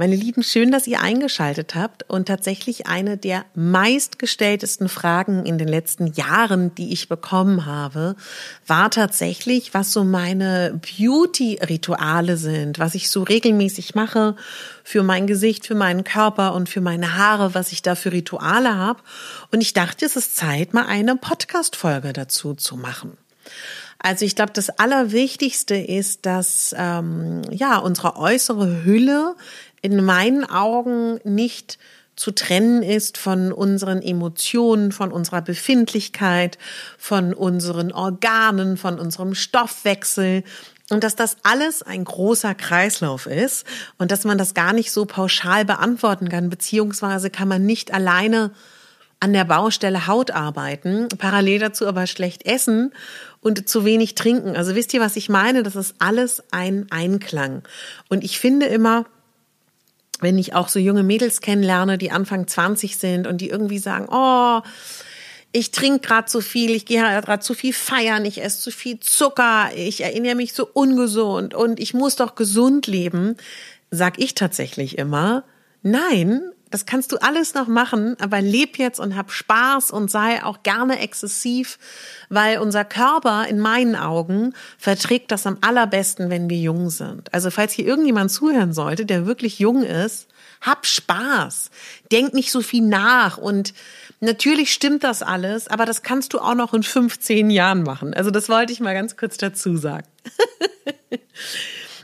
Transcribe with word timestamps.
Meine 0.00 0.14
Lieben, 0.14 0.44
schön, 0.44 0.70
dass 0.70 0.86
ihr 0.86 1.00
eingeschaltet 1.00 1.74
habt. 1.74 2.08
Und 2.08 2.28
tatsächlich 2.28 2.86
eine 2.86 3.16
der 3.16 3.44
meistgestelltesten 3.56 4.88
Fragen 4.88 5.44
in 5.44 5.58
den 5.58 5.66
letzten 5.66 6.06
Jahren, 6.12 6.72
die 6.76 6.92
ich 6.92 7.08
bekommen 7.08 7.66
habe, 7.66 8.14
war 8.64 8.92
tatsächlich, 8.92 9.74
was 9.74 9.92
so 9.92 10.04
meine 10.04 10.80
Beauty-Rituale 10.80 12.36
sind, 12.36 12.78
was 12.78 12.94
ich 12.94 13.10
so 13.10 13.24
regelmäßig 13.24 13.96
mache 13.96 14.36
für 14.84 15.02
mein 15.02 15.26
Gesicht, 15.26 15.66
für 15.66 15.74
meinen 15.74 16.04
Körper 16.04 16.54
und 16.54 16.68
für 16.68 16.80
meine 16.80 17.16
Haare, 17.16 17.54
was 17.54 17.72
ich 17.72 17.82
da 17.82 17.96
für 17.96 18.12
Rituale 18.12 18.76
habe. 18.76 19.00
Und 19.50 19.62
ich 19.62 19.72
dachte, 19.72 20.06
es 20.06 20.14
ist 20.14 20.36
Zeit, 20.36 20.74
mal 20.74 20.86
eine 20.86 21.16
Podcast-Folge 21.16 22.12
dazu 22.12 22.54
zu 22.54 22.76
machen. 22.76 23.18
Also 24.00 24.24
ich 24.24 24.36
glaube, 24.36 24.52
das 24.52 24.70
Allerwichtigste 24.70 25.74
ist, 25.74 26.24
dass 26.24 26.74
ähm, 26.78 27.42
ja 27.50 27.78
unsere 27.78 28.16
äußere 28.16 28.84
Hülle 28.84 29.34
in 29.82 30.04
meinen 30.04 30.44
Augen 30.44 31.20
nicht 31.24 31.78
zu 32.16 32.32
trennen 32.32 32.82
ist 32.82 33.16
von 33.16 33.52
unseren 33.52 34.02
Emotionen, 34.02 34.90
von 34.90 35.12
unserer 35.12 35.40
Befindlichkeit, 35.40 36.58
von 36.98 37.32
unseren 37.32 37.92
Organen, 37.92 38.76
von 38.76 38.98
unserem 38.98 39.34
Stoffwechsel 39.34 40.42
und 40.90 41.04
dass 41.04 41.14
das 41.14 41.36
alles 41.42 41.82
ein 41.82 42.04
großer 42.04 42.54
Kreislauf 42.54 43.26
ist 43.26 43.66
und 43.98 44.10
dass 44.10 44.24
man 44.24 44.36
das 44.36 44.54
gar 44.54 44.72
nicht 44.72 44.90
so 44.90 45.04
pauschal 45.04 45.64
beantworten 45.64 46.28
kann, 46.28 46.50
beziehungsweise 46.50 47.30
kann 47.30 47.48
man 47.48 47.64
nicht 47.64 47.94
alleine 47.94 48.50
an 49.20 49.32
der 49.32 49.44
Baustelle 49.44 50.06
Haut 50.06 50.30
arbeiten, 50.30 51.08
parallel 51.18 51.58
dazu 51.58 51.86
aber 51.86 52.06
schlecht 52.06 52.46
essen 52.46 52.92
und 53.40 53.68
zu 53.68 53.84
wenig 53.84 54.14
trinken. 54.14 54.56
Also 54.56 54.74
wisst 54.74 54.94
ihr, 54.94 55.00
was 55.00 55.16
ich 55.16 55.28
meine? 55.28 55.62
Das 55.62 55.76
ist 55.76 55.96
alles 55.98 56.42
ein 56.52 56.86
Einklang. 56.90 57.62
Und 58.08 58.22
ich 58.22 58.38
finde 58.38 58.66
immer, 58.66 59.06
wenn 60.20 60.38
ich 60.38 60.54
auch 60.54 60.68
so 60.68 60.78
junge 60.78 61.02
Mädels 61.02 61.40
kennenlerne, 61.40 61.98
die 61.98 62.10
Anfang 62.10 62.46
20 62.46 62.96
sind 62.96 63.26
und 63.26 63.40
die 63.40 63.48
irgendwie 63.48 63.78
sagen, 63.78 64.06
oh, 64.10 64.60
ich 65.52 65.70
trinke 65.70 66.00
gerade 66.00 66.26
zu 66.26 66.40
viel, 66.40 66.72
ich 66.72 66.84
gehe 66.84 67.00
gerade 67.00 67.40
zu 67.40 67.54
viel 67.54 67.72
feiern, 67.72 68.24
ich 68.24 68.42
esse 68.42 68.60
zu 68.60 68.70
viel 68.70 69.00
Zucker, 69.00 69.70
ich 69.74 70.02
erinnere 70.02 70.34
mich 70.34 70.52
so 70.52 70.68
ungesund 70.72 71.54
und 71.54 71.80
ich 71.80 71.94
muss 71.94 72.16
doch 72.16 72.34
gesund 72.34 72.86
leben, 72.86 73.36
sag 73.90 74.18
ich 74.18 74.34
tatsächlich 74.34 74.98
immer, 74.98 75.44
nein, 75.82 76.42
das 76.70 76.86
kannst 76.86 77.12
du 77.12 77.18
alles 77.18 77.54
noch 77.54 77.66
machen, 77.66 78.16
aber 78.20 78.40
leb 78.40 78.78
jetzt 78.78 79.00
und 79.00 79.16
hab 79.16 79.30
Spaß 79.30 79.90
und 79.90 80.10
sei 80.10 80.42
auch 80.44 80.62
gerne 80.62 81.00
exzessiv, 81.00 81.78
weil 82.28 82.58
unser 82.58 82.84
Körper 82.84 83.46
in 83.46 83.58
meinen 83.58 83.96
Augen 83.96 84.54
verträgt 84.76 85.30
das 85.30 85.46
am 85.46 85.58
allerbesten, 85.60 86.30
wenn 86.30 86.50
wir 86.50 86.58
jung 86.58 86.90
sind. 86.90 87.32
Also 87.32 87.50
falls 87.50 87.72
hier 87.72 87.86
irgendjemand 87.86 88.30
zuhören 88.30 88.72
sollte, 88.72 89.06
der 89.06 89.26
wirklich 89.26 89.58
jung 89.58 89.82
ist, 89.82 90.28
hab 90.60 90.86
Spaß. 90.86 91.70
Denk 92.10 92.34
nicht 92.34 92.50
so 92.50 92.60
viel 92.60 92.82
nach 92.82 93.38
und 93.38 93.72
natürlich 94.20 94.72
stimmt 94.72 95.04
das 95.04 95.22
alles, 95.22 95.68
aber 95.68 95.86
das 95.86 96.02
kannst 96.02 96.34
du 96.34 96.40
auch 96.40 96.54
noch 96.54 96.74
in 96.74 96.82
15 96.82 97.50
Jahren 97.50 97.82
machen. 97.82 98.12
Also 98.14 98.30
das 98.30 98.48
wollte 98.48 98.72
ich 98.72 98.80
mal 98.80 98.94
ganz 98.94 99.16
kurz 99.16 99.36
dazu 99.36 99.76
sagen. 99.76 100.06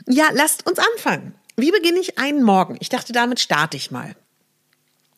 ja, 0.07 0.25
lasst 0.33 0.65
uns 0.67 0.79
anfangen. 0.79 1.35
Wie 1.57 1.71
beginne 1.71 1.99
ich 1.99 2.17
einen 2.17 2.43
Morgen? 2.43 2.77
Ich 2.79 2.89
dachte, 2.89 3.13
damit 3.13 3.39
starte 3.39 3.77
ich 3.77 3.91
mal. 3.91 4.15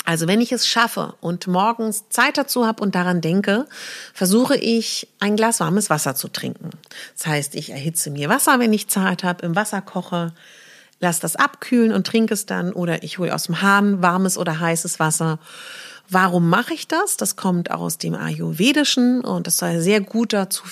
Also 0.07 0.25
wenn 0.25 0.39
ich 0.39 0.53
es 0.53 0.65
schaffe 0.65 1.15
und 1.19 1.47
morgens 1.47 2.07
Zeit 2.07 2.37
dazu 2.37 2.65
habe 2.65 2.81
und 2.81 2.95
daran 2.95 3.19
denke, 3.19 3.67
versuche 4.13 4.55
ich 4.55 5.09
ein 5.19 5.35
Glas 5.35 5.59
warmes 5.59 5.89
Wasser 5.89 6.15
zu 6.15 6.29
trinken. 6.29 6.69
Das 7.17 7.27
heißt, 7.27 7.55
ich 7.55 7.71
erhitze 7.71 8.09
mir 8.09 8.29
Wasser, 8.29 8.57
wenn 8.57 8.71
ich 8.71 8.87
Zeit 8.87 9.25
habe, 9.25 9.45
im 9.45 9.57
Wasser 9.57 9.81
koche, 9.81 10.31
lasse 11.01 11.19
das 11.19 11.35
abkühlen 11.35 11.91
und 11.91 12.07
trinke 12.07 12.33
es 12.33 12.45
dann 12.45 12.71
oder 12.71 13.03
ich 13.03 13.17
hole 13.17 13.35
aus 13.35 13.43
dem 13.43 13.61
Hahn 13.61 14.01
warmes 14.01 14.37
oder 14.37 14.61
heißes 14.61 14.97
Wasser 15.01 15.39
Warum 16.09 16.49
mache 16.49 16.73
ich 16.73 16.87
das? 16.87 17.17
Das 17.17 17.35
kommt 17.35 17.69
aus 17.69 17.97
dem 17.97 18.15
Ayurvedischen 18.15 19.21
und 19.21 19.45
das 19.45 19.57
soll 19.57 19.81
sehr 19.81 19.99
gut 19.99 20.31
dazu, 20.31 20.63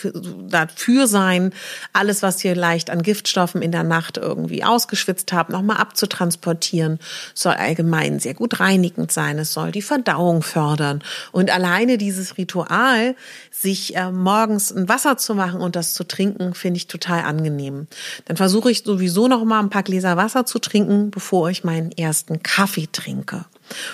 dafür 0.47 1.07
sein, 1.07 1.51
alles, 1.91 2.21
was 2.21 2.43
ihr 2.45 2.55
leicht 2.55 2.89
an 2.89 3.01
Giftstoffen 3.01 3.61
in 3.61 3.73
der 3.73 3.83
Nacht 3.83 4.15
irgendwie 4.17 4.63
ausgeschwitzt 4.63 5.33
habt, 5.33 5.49
nochmal 5.49 5.77
abzutransportieren. 5.77 6.99
Soll 7.33 7.53
allgemein 7.53 8.19
sehr 8.19 8.33
gut 8.33 8.61
reinigend 8.61 9.11
sein. 9.11 9.37
Es 9.37 9.51
soll 9.51 9.73
die 9.73 9.81
Verdauung 9.81 10.41
fördern. 10.41 11.03
Und 11.33 11.49
alleine 11.51 11.97
dieses 11.97 12.37
Ritual, 12.37 13.15
sich 13.51 13.97
äh, 13.97 14.11
morgens 14.11 14.71
ein 14.71 14.87
Wasser 14.87 15.17
zu 15.17 15.35
machen 15.35 15.59
und 15.59 15.75
das 15.75 15.93
zu 15.93 16.05
trinken, 16.05 16.53
finde 16.53 16.77
ich 16.77 16.87
total 16.87 17.23
angenehm. 17.23 17.87
Dann 18.23 18.37
versuche 18.37 18.71
ich 18.71 18.83
sowieso 18.83 19.27
noch 19.27 19.43
mal 19.43 19.59
ein 19.59 19.69
paar 19.69 19.83
Gläser 19.83 20.15
Wasser 20.15 20.45
zu 20.45 20.59
trinken, 20.59 21.11
bevor 21.11 21.49
ich 21.49 21.65
meinen 21.65 21.91
ersten 21.91 22.41
Kaffee 22.41 22.87
trinke 22.89 23.45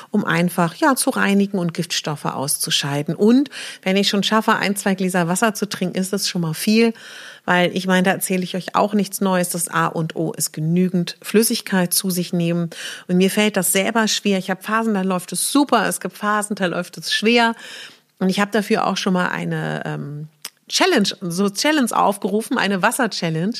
um 0.09 0.25
einfach 0.25 0.75
ja 0.75 0.95
zu 0.95 1.09
reinigen 1.09 1.57
und 1.57 1.73
Giftstoffe 1.73 2.25
auszuscheiden. 2.25 3.15
Und 3.15 3.49
wenn 3.83 3.97
ich 3.97 4.09
schon 4.09 4.23
schaffe, 4.23 4.55
ein, 4.55 4.75
zwei 4.75 4.95
Gläser 4.95 5.27
Wasser 5.27 5.53
zu 5.53 5.67
trinken, 5.67 5.97
ist 5.97 6.13
das 6.13 6.27
schon 6.27 6.41
mal 6.41 6.53
viel, 6.53 6.93
weil 7.45 7.75
ich 7.75 7.87
meine, 7.87 8.03
da 8.03 8.11
erzähle 8.11 8.43
ich 8.43 8.55
euch 8.55 8.75
auch 8.75 8.93
nichts 8.93 9.21
Neues. 9.21 9.49
Das 9.49 9.67
A 9.67 9.87
und 9.87 10.15
O 10.15 10.31
ist 10.33 10.53
genügend 10.53 11.17
Flüssigkeit 11.21 11.93
zu 11.93 12.09
sich 12.09 12.33
nehmen. 12.33 12.69
Und 13.07 13.17
mir 13.17 13.31
fällt 13.31 13.57
das 13.57 13.71
selber 13.71 14.07
schwer. 14.07 14.37
Ich 14.37 14.49
habe 14.49 14.61
Phasen, 14.61 14.93
da 14.93 15.01
läuft 15.01 15.31
es 15.31 15.51
super, 15.51 15.87
es 15.87 15.99
gibt 15.99 16.17
Phasen, 16.17 16.55
da 16.55 16.65
läuft 16.65 16.97
es 16.97 17.11
schwer. 17.11 17.55
Und 18.19 18.29
ich 18.29 18.39
habe 18.39 18.51
dafür 18.51 18.85
auch 18.85 18.97
schon 18.97 19.13
mal 19.13 19.29
eine 19.29 19.81
ähm, 19.85 20.27
Challenge, 20.71 21.09
so 21.21 21.49
Challenge 21.49 21.91
aufgerufen, 21.91 22.57
eine 22.57 22.81
Wasser-Challenge 22.81 23.55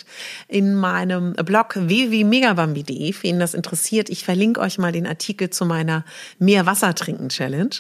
in 0.48 0.75
meinem 0.75 1.34
Blog 1.34 1.75
www.megabambi.de. 1.75 3.13
Wen 3.22 3.40
das 3.40 3.54
interessiert, 3.54 4.10
ich 4.10 4.24
verlinke 4.24 4.62
euch 4.62 4.78
mal 4.78 4.92
den 4.92 5.06
Artikel 5.06 5.50
zu 5.50 5.66
meiner 5.66 6.06
Mehr 6.40 6.66
Wasser 6.66 6.96
trinken 6.96 7.30
Challenge. 7.30 7.75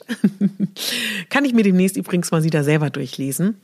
Kann 1.29 1.45
ich 1.45 1.53
mir 1.53 1.63
demnächst 1.63 1.97
übrigens 1.97 2.31
mal 2.31 2.43
wieder 2.43 2.63
selber 2.63 2.89
durchlesen. 2.89 3.59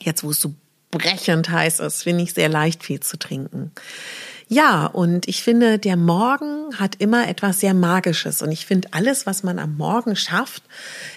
Jetzt, 0.00 0.24
wo 0.24 0.30
es 0.30 0.40
so 0.40 0.54
brechend 0.90 1.50
heiß 1.50 1.80
ist, 1.80 2.02
finde 2.02 2.24
ich 2.24 2.32
sehr 2.32 2.48
leicht 2.48 2.82
viel 2.82 3.00
zu 3.00 3.18
trinken. 3.18 3.72
Ja, 4.52 4.84
und 4.84 5.28
ich 5.28 5.42
finde, 5.42 5.78
der 5.78 5.96
Morgen 5.96 6.78
hat 6.78 6.96
immer 6.96 7.26
etwas 7.26 7.60
sehr 7.60 7.72
Magisches. 7.72 8.42
Und 8.42 8.52
ich 8.52 8.66
finde, 8.66 8.86
alles, 8.90 9.24
was 9.24 9.42
man 9.42 9.58
am 9.58 9.78
Morgen 9.78 10.14
schafft, 10.14 10.62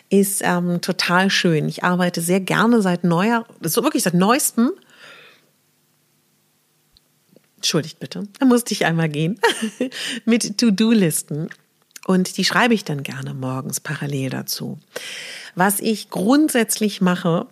ist 0.09 0.41
ähm, 0.41 0.79
total 0.79 1.29
schön. 1.29 1.67
Ich 1.67 1.83
arbeite 1.83 2.21
sehr 2.21 2.39
gerne 2.39 2.81
seit 2.81 3.03
neuer, 3.03 3.45
so 3.59 3.83
wirklich 3.83 4.03
seit 4.03 4.13
neuestem. 4.13 4.71
Entschuldigt 7.57 7.99
bitte, 7.99 8.25
da 8.39 8.45
musste 8.45 8.73
ich 8.73 8.85
einmal 8.85 9.09
gehen. 9.09 9.37
mit 10.25 10.57
To-Do-Listen. 10.57 11.49
Und 12.07 12.37
die 12.37 12.45
schreibe 12.45 12.73
ich 12.73 12.85
dann 12.85 13.03
gerne 13.03 13.33
morgens 13.33 13.81
parallel 13.81 14.29
dazu. 14.29 14.79
Was 15.55 15.81
ich 15.81 16.09
grundsätzlich 16.09 17.01
mache, 17.01 17.47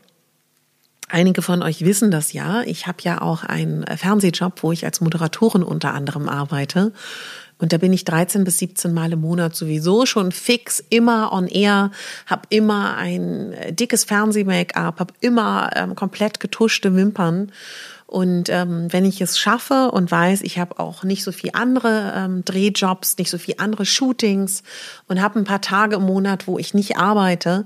Einige 1.09 1.41
von 1.41 1.61
euch 1.61 1.85
wissen 1.85 2.11
das 2.11 2.33
ja. 2.33 2.61
Ich 2.63 2.87
habe 2.87 2.97
ja 3.01 3.21
auch 3.21 3.43
einen 3.43 3.85
Fernsehjob, 3.85 4.63
wo 4.63 4.71
ich 4.71 4.85
als 4.85 5.01
Moderatorin 5.01 5.63
unter 5.63 5.93
anderem 5.93 6.29
arbeite. 6.29 6.91
Und 7.59 7.71
da 7.71 7.77
bin 7.77 7.93
ich 7.93 8.03
13 8.03 8.43
bis 8.43 8.57
17 8.57 8.93
Mal 8.93 9.13
im 9.13 9.21
Monat 9.21 9.55
sowieso 9.55 10.05
schon 10.05 10.31
fix, 10.31 10.83
immer 10.89 11.31
on 11.31 11.47
air, 11.47 11.91
habe 12.25 12.41
immer 12.49 12.97
ein 12.97 13.55
dickes 13.69 14.03
Fernseh-Make-up, 14.03 14.99
habe 14.99 15.13
immer 15.21 15.69
ähm, 15.75 15.95
komplett 15.95 16.39
getuschte 16.39 16.95
Wimpern. 16.95 17.51
Und 18.05 18.49
ähm, 18.49 18.91
wenn 18.91 19.05
ich 19.05 19.21
es 19.21 19.39
schaffe 19.39 19.91
und 19.91 20.11
weiß, 20.11 20.41
ich 20.41 20.59
habe 20.59 20.77
auch 20.77 21.03
nicht 21.03 21.23
so 21.23 21.31
viel 21.31 21.51
andere 21.53 22.13
ähm, 22.15 22.45
Drehjobs, 22.45 23.17
nicht 23.17 23.29
so 23.29 23.37
viel 23.37 23.55
andere 23.59 23.85
Shootings 23.85 24.63
und 25.07 25.21
habe 25.21 25.39
ein 25.39 25.45
paar 25.45 25.61
Tage 25.61 25.95
im 25.95 26.03
Monat, 26.03 26.47
wo 26.47 26.59
ich 26.59 26.73
nicht 26.73 26.97
arbeite, 26.97 27.65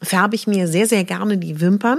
färbe 0.00 0.34
ich 0.34 0.46
mir 0.46 0.68
sehr, 0.68 0.86
sehr 0.86 1.04
gerne 1.04 1.36
die 1.36 1.60
Wimpern 1.60 1.98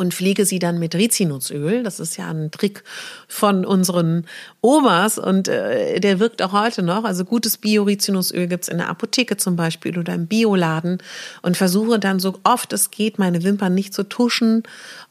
und 0.00 0.14
pflege 0.14 0.46
sie 0.46 0.58
dann 0.58 0.78
mit 0.78 0.94
Rizinusöl. 0.94 1.82
Das 1.82 2.00
ist 2.00 2.16
ja 2.16 2.26
ein 2.30 2.50
Trick 2.50 2.84
von 3.28 3.66
unseren 3.66 4.24
Omas 4.62 5.18
und 5.18 5.46
äh, 5.46 6.00
der 6.00 6.18
wirkt 6.18 6.40
auch 6.40 6.52
heute 6.52 6.82
noch. 6.82 7.04
Also 7.04 7.26
gutes 7.26 7.58
Bio-Rizinusöl 7.58 8.46
gibt's 8.46 8.68
in 8.68 8.78
der 8.78 8.88
Apotheke 8.88 9.36
zum 9.36 9.56
Beispiel 9.56 9.98
oder 9.98 10.14
im 10.14 10.26
Bioladen 10.26 11.02
und 11.42 11.58
versuche 11.58 11.98
dann 11.98 12.18
so 12.18 12.40
oft 12.44 12.72
es 12.72 12.90
geht, 12.90 13.18
meine 13.18 13.44
Wimpern 13.44 13.74
nicht 13.74 13.92
zu 13.92 14.04
tuschen. 14.04 14.62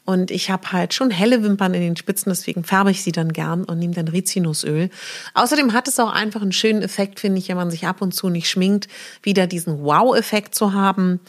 Und 0.04 0.32
ich 0.32 0.50
habe 0.50 0.72
halt 0.72 0.92
schon 0.92 1.10
helle 1.10 1.44
Wimpern 1.44 1.72
in 1.72 1.82
den 1.82 1.96
Spitzen, 1.96 2.30
deswegen 2.30 2.64
färbe 2.64 2.90
ich 2.90 3.04
sie 3.04 3.12
dann 3.12 3.32
gern 3.32 3.62
und 3.62 3.78
nehme 3.78 3.94
dann 3.94 4.08
Rizinusöl. 4.08 4.90
Außerdem 5.34 5.72
hat 5.72 5.86
es 5.86 6.00
auch 6.00 6.12
einfach 6.12 6.42
einen 6.42 6.50
schönen 6.50 6.82
Effekt, 6.82 7.20
finde 7.20 7.38
ich, 7.38 7.48
wenn 7.48 7.56
man 7.56 7.70
sich 7.70 7.86
ab 7.86 8.02
und 8.02 8.12
zu 8.12 8.28
nicht 8.28 8.50
schminkt, 8.50 8.88
wieder 9.22 9.46
diesen 9.46 9.84
Wow-Effekt 9.84 10.56
zu 10.56 10.72
haben. 10.72 11.20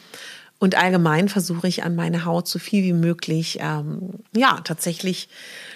Und 0.62 0.75
allgemein 0.75 1.28
versuche 1.28 1.68
ich 1.68 1.84
an 1.84 1.96
meine 1.96 2.24
Haut 2.24 2.48
so 2.48 2.60
viel 2.60 2.84
wie 2.84 2.94
möglich, 2.94 3.58
ähm, 3.62 4.19
ja, 4.31 4.60
tatsächlich 4.63 5.28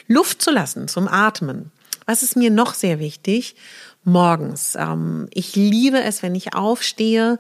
Luft 0.08 0.44
zu 0.44 0.52
lassen 0.52 0.88
zum 0.88 1.08
Atmen. 1.08 1.72
Was 2.06 2.22
ist 2.22 2.36
mir 2.36 2.52
noch 2.52 2.76
sehr 2.76 3.00
wichtig? 3.00 3.56
Morgens. 4.04 4.76
Ähm, 4.78 5.28
ich 5.32 5.56
liebe 5.56 6.04
es, 6.04 6.22
wenn 6.22 6.36
ich 6.36 6.54
aufstehe, 6.54 7.40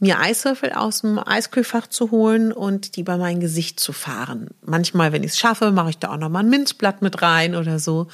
mir 0.00 0.18
Eiswürfel 0.18 0.72
aus 0.72 1.02
dem 1.02 1.20
Eiskühlfach 1.24 1.86
zu 1.86 2.10
holen 2.10 2.50
und 2.50 2.96
die 2.96 3.04
bei 3.04 3.16
mein 3.16 3.38
Gesicht 3.38 3.78
zu 3.78 3.92
fahren. 3.92 4.48
Manchmal, 4.60 5.12
wenn 5.12 5.22
ich 5.22 5.30
es 5.30 5.38
schaffe, 5.38 5.70
mache 5.70 5.90
ich 5.90 5.98
da 5.98 6.10
auch 6.10 6.16
noch 6.16 6.28
mal 6.28 6.40
ein 6.40 6.50
Minzblatt 6.50 7.02
mit 7.02 7.22
rein 7.22 7.54
oder 7.54 7.78
so. 7.78 8.08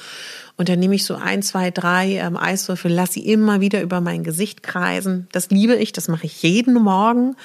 Und 0.55 0.69
dann 0.69 0.77
nehme 0.77 0.93
ich 0.93 1.03
so 1.03 1.15
ein, 1.15 1.41
zwei, 1.41 1.71
drei 1.71 2.17
ähm, 2.17 2.37
Eiswürfel, 2.37 2.91
lasse 2.91 3.13
sie 3.13 3.27
immer 3.27 3.59
wieder 3.59 3.81
über 3.81 4.01
mein 4.01 4.23
Gesicht 4.23 4.61
kreisen. 4.61 5.27
Das 5.31 5.49
liebe 5.49 5.75
ich, 5.75 5.93
das 5.93 6.09
mache 6.09 6.27
ich 6.27 6.43
jeden 6.43 6.75
Morgen. 6.75 7.35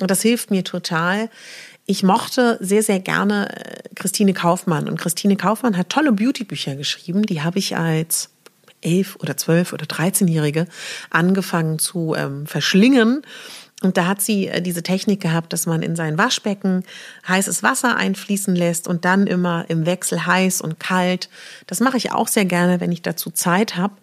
Und 0.00 0.10
das 0.10 0.22
hilft 0.22 0.50
mir 0.50 0.64
total. 0.64 1.30
Ich 1.86 2.02
mochte 2.02 2.58
sehr, 2.60 2.82
sehr 2.82 3.00
gerne 3.00 3.48
äh, 3.56 3.82
Christine 3.94 4.34
Kaufmann. 4.34 4.88
Und 4.88 5.00
Christine 5.00 5.36
Kaufmann 5.36 5.76
hat 5.76 5.88
tolle 5.88 6.12
Beauty-Bücher 6.12 6.74
geschrieben. 6.74 7.22
Die 7.22 7.42
habe 7.42 7.58
ich 7.58 7.76
als 7.76 8.30
elf 8.82 9.16
oder 9.16 9.36
zwölf 9.36 9.72
oder 9.72 9.86
dreizehnjährige 9.86 10.66
angefangen 11.10 11.78
zu 11.78 12.14
ähm, 12.16 12.46
verschlingen. 12.46 13.22
Und 13.82 13.96
da 13.96 14.06
hat 14.06 14.20
sie 14.20 14.48
äh, 14.48 14.62
diese 14.62 14.82
Technik 14.82 15.20
gehabt, 15.20 15.52
dass 15.52 15.66
man 15.66 15.82
in 15.82 15.96
sein 15.96 16.18
Waschbecken 16.18 16.84
heißes 17.28 17.62
Wasser 17.62 17.96
einfließen 17.96 18.56
lässt 18.56 18.88
und 18.88 19.04
dann 19.04 19.26
immer 19.26 19.66
im 19.68 19.86
Wechsel 19.86 20.26
heiß 20.26 20.60
und 20.60 20.80
kalt. 20.80 21.28
Das 21.66 21.80
mache 21.80 21.96
ich 21.96 22.12
auch 22.12 22.28
sehr 22.28 22.46
gerne, 22.46 22.80
wenn 22.80 22.92
ich 22.92 23.02
dazu 23.02 23.30
Zeit 23.30 23.76
habe. 23.76 23.94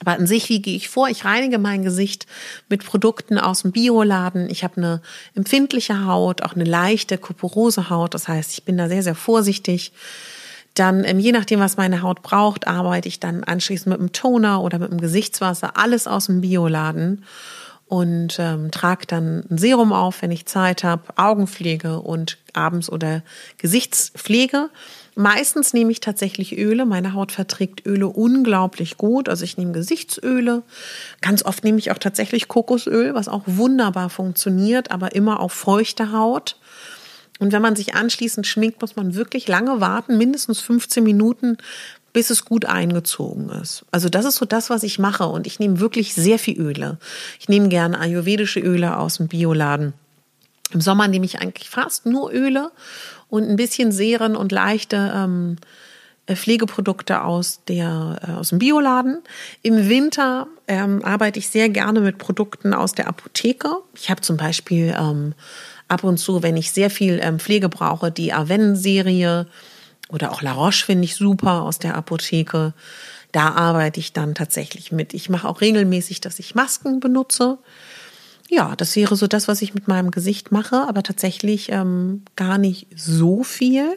Aber 0.00 0.12
an 0.12 0.26
sich, 0.26 0.48
wie 0.48 0.62
gehe 0.62 0.76
ich 0.76 0.88
vor? 0.88 1.08
Ich 1.08 1.24
reinige 1.24 1.58
mein 1.58 1.82
Gesicht 1.82 2.26
mit 2.68 2.84
Produkten 2.84 3.38
aus 3.38 3.62
dem 3.62 3.72
Bioladen. 3.72 4.48
Ich 4.48 4.64
habe 4.64 4.78
eine 4.78 5.02
empfindliche 5.34 6.06
Haut, 6.06 6.42
auch 6.42 6.54
eine 6.54 6.64
leichte 6.64 7.18
kuporose 7.18 7.90
Haut. 7.90 8.14
Das 8.14 8.26
heißt, 8.26 8.52
ich 8.52 8.64
bin 8.64 8.78
da 8.78 8.88
sehr, 8.88 9.02
sehr 9.02 9.14
vorsichtig. 9.14 9.92
Dann, 10.74 11.04
ähm, 11.04 11.18
je 11.18 11.32
nachdem, 11.32 11.60
was 11.60 11.76
meine 11.76 12.00
Haut 12.00 12.22
braucht, 12.22 12.66
arbeite 12.66 13.08
ich 13.08 13.20
dann 13.20 13.44
anschließend 13.44 13.88
mit 13.88 13.98
einem 13.98 14.12
Toner 14.12 14.62
oder 14.62 14.78
mit 14.78 14.90
einem 14.90 15.00
Gesichtswasser, 15.00 15.76
alles 15.76 16.06
aus 16.06 16.26
dem 16.26 16.40
Bioladen 16.40 17.24
und 17.86 18.38
ähm, 18.38 18.70
trage 18.70 19.04
dann 19.06 19.44
ein 19.50 19.58
Serum 19.58 19.92
auf, 19.92 20.22
wenn 20.22 20.30
ich 20.30 20.46
Zeit 20.46 20.84
habe, 20.84 21.02
Augenpflege 21.16 22.00
und 22.00 22.38
abends 22.52 22.90
oder 22.90 23.22
Gesichtspflege. 23.58 24.70
Meistens 25.20 25.74
nehme 25.74 25.92
ich 25.92 26.00
tatsächlich 26.00 26.56
Öle. 26.56 26.86
Meine 26.86 27.12
Haut 27.12 27.30
verträgt 27.30 27.84
Öle 27.84 28.06
unglaublich 28.06 28.96
gut. 28.96 29.28
Also 29.28 29.44
ich 29.44 29.58
nehme 29.58 29.72
Gesichtsöle. 29.72 30.62
Ganz 31.20 31.44
oft 31.44 31.62
nehme 31.62 31.78
ich 31.78 31.90
auch 31.90 31.98
tatsächlich 31.98 32.48
Kokosöl, 32.48 33.12
was 33.12 33.28
auch 33.28 33.42
wunderbar 33.44 34.08
funktioniert, 34.08 34.90
aber 34.90 35.14
immer 35.14 35.40
auf 35.40 35.52
feuchte 35.52 36.12
Haut. 36.12 36.56
Und 37.38 37.52
wenn 37.52 37.60
man 37.60 37.76
sich 37.76 37.94
anschließend 37.94 38.46
schminkt, 38.46 38.80
muss 38.80 38.96
man 38.96 39.14
wirklich 39.14 39.46
lange 39.46 39.78
warten, 39.78 40.16
mindestens 40.16 40.60
15 40.60 41.04
Minuten, 41.04 41.58
bis 42.14 42.30
es 42.30 42.46
gut 42.46 42.64
eingezogen 42.64 43.50
ist. 43.50 43.84
Also 43.90 44.08
das 44.08 44.24
ist 44.24 44.36
so 44.36 44.46
das, 44.46 44.70
was 44.70 44.82
ich 44.84 44.98
mache. 44.98 45.26
Und 45.26 45.46
ich 45.46 45.58
nehme 45.58 45.80
wirklich 45.80 46.14
sehr 46.14 46.38
viel 46.38 46.58
Öle. 46.58 46.96
Ich 47.38 47.50
nehme 47.50 47.68
gerne 47.68 48.00
ayurvedische 48.00 48.60
Öle 48.60 48.96
aus 48.96 49.18
dem 49.18 49.28
Bioladen. 49.28 49.92
Im 50.72 50.80
Sommer 50.80 51.08
nehme 51.08 51.26
ich 51.26 51.40
eigentlich 51.40 51.68
fast 51.68 52.06
nur 52.06 52.32
Öle 52.32 52.70
und 53.30 53.48
ein 53.48 53.56
bisschen 53.56 53.92
Serien 53.92 54.36
und 54.36 54.52
leichte 54.52 55.12
ähm, 55.14 55.56
äh, 56.26 56.36
Pflegeprodukte 56.36 57.22
aus, 57.22 57.60
der, 57.66 58.20
äh, 58.26 58.32
aus 58.32 58.50
dem 58.50 58.58
Bioladen. 58.58 59.22
Im 59.62 59.88
Winter 59.88 60.48
ähm, 60.68 61.04
arbeite 61.04 61.38
ich 61.38 61.48
sehr 61.48 61.68
gerne 61.68 62.00
mit 62.00 62.18
Produkten 62.18 62.74
aus 62.74 62.92
der 62.92 63.08
Apotheke. 63.08 63.78
Ich 63.94 64.10
habe 64.10 64.20
zum 64.20 64.36
Beispiel 64.36 64.94
ähm, 64.98 65.34
ab 65.88 66.04
und 66.04 66.18
zu, 66.18 66.42
wenn 66.42 66.56
ich 66.56 66.72
sehr 66.72 66.90
viel 66.90 67.20
ähm, 67.22 67.38
Pflege 67.38 67.68
brauche, 67.68 68.10
die 68.10 68.32
Aven-Serie 68.32 69.46
oder 70.08 70.32
auch 70.32 70.42
La 70.42 70.52
Roche 70.52 70.84
finde 70.84 71.04
ich 71.04 71.16
super 71.16 71.62
aus 71.62 71.78
der 71.78 71.96
Apotheke. 71.96 72.74
Da 73.32 73.50
arbeite 73.50 74.00
ich 74.00 74.12
dann 74.12 74.34
tatsächlich 74.34 74.90
mit. 74.90 75.14
Ich 75.14 75.30
mache 75.30 75.48
auch 75.48 75.60
regelmäßig, 75.60 76.20
dass 76.20 76.38
ich 76.40 76.54
Masken 76.54 76.98
benutze. 77.00 77.58
Ja, 78.52 78.74
das 78.74 78.96
wäre 78.96 79.14
so 79.14 79.28
das, 79.28 79.46
was 79.46 79.62
ich 79.62 79.74
mit 79.74 79.86
meinem 79.86 80.10
Gesicht 80.10 80.50
mache, 80.50 80.88
aber 80.88 81.04
tatsächlich 81.04 81.70
ähm, 81.70 82.22
gar 82.34 82.58
nicht 82.58 82.88
so 82.96 83.44
viel. 83.44 83.96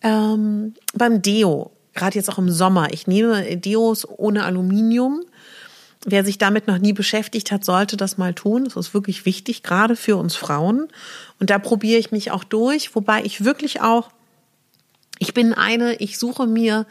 Ähm, 0.00 0.72
beim 0.94 1.20
Deo, 1.20 1.72
gerade 1.92 2.16
jetzt 2.16 2.30
auch 2.30 2.38
im 2.38 2.50
Sommer, 2.50 2.94
ich 2.94 3.06
nehme 3.06 3.58
Deos 3.58 4.08
ohne 4.08 4.44
Aluminium. 4.44 5.20
Wer 6.06 6.24
sich 6.24 6.38
damit 6.38 6.66
noch 6.66 6.78
nie 6.78 6.94
beschäftigt 6.94 7.52
hat, 7.52 7.66
sollte 7.66 7.98
das 7.98 8.16
mal 8.16 8.32
tun. 8.32 8.64
Das 8.64 8.76
ist 8.76 8.94
wirklich 8.94 9.26
wichtig, 9.26 9.62
gerade 9.62 9.94
für 9.94 10.16
uns 10.16 10.36
Frauen. 10.36 10.88
Und 11.38 11.50
da 11.50 11.58
probiere 11.58 11.98
ich 11.98 12.12
mich 12.12 12.30
auch 12.30 12.44
durch, 12.44 12.94
wobei 12.94 13.24
ich 13.24 13.44
wirklich 13.44 13.82
auch 13.82 14.08
ich 15.18 15.32
bin 15.32 15.54
eine, 15.54 15.94
ich 15.96 16.18
suche 16.18 16.46
mir, 16.46 16.86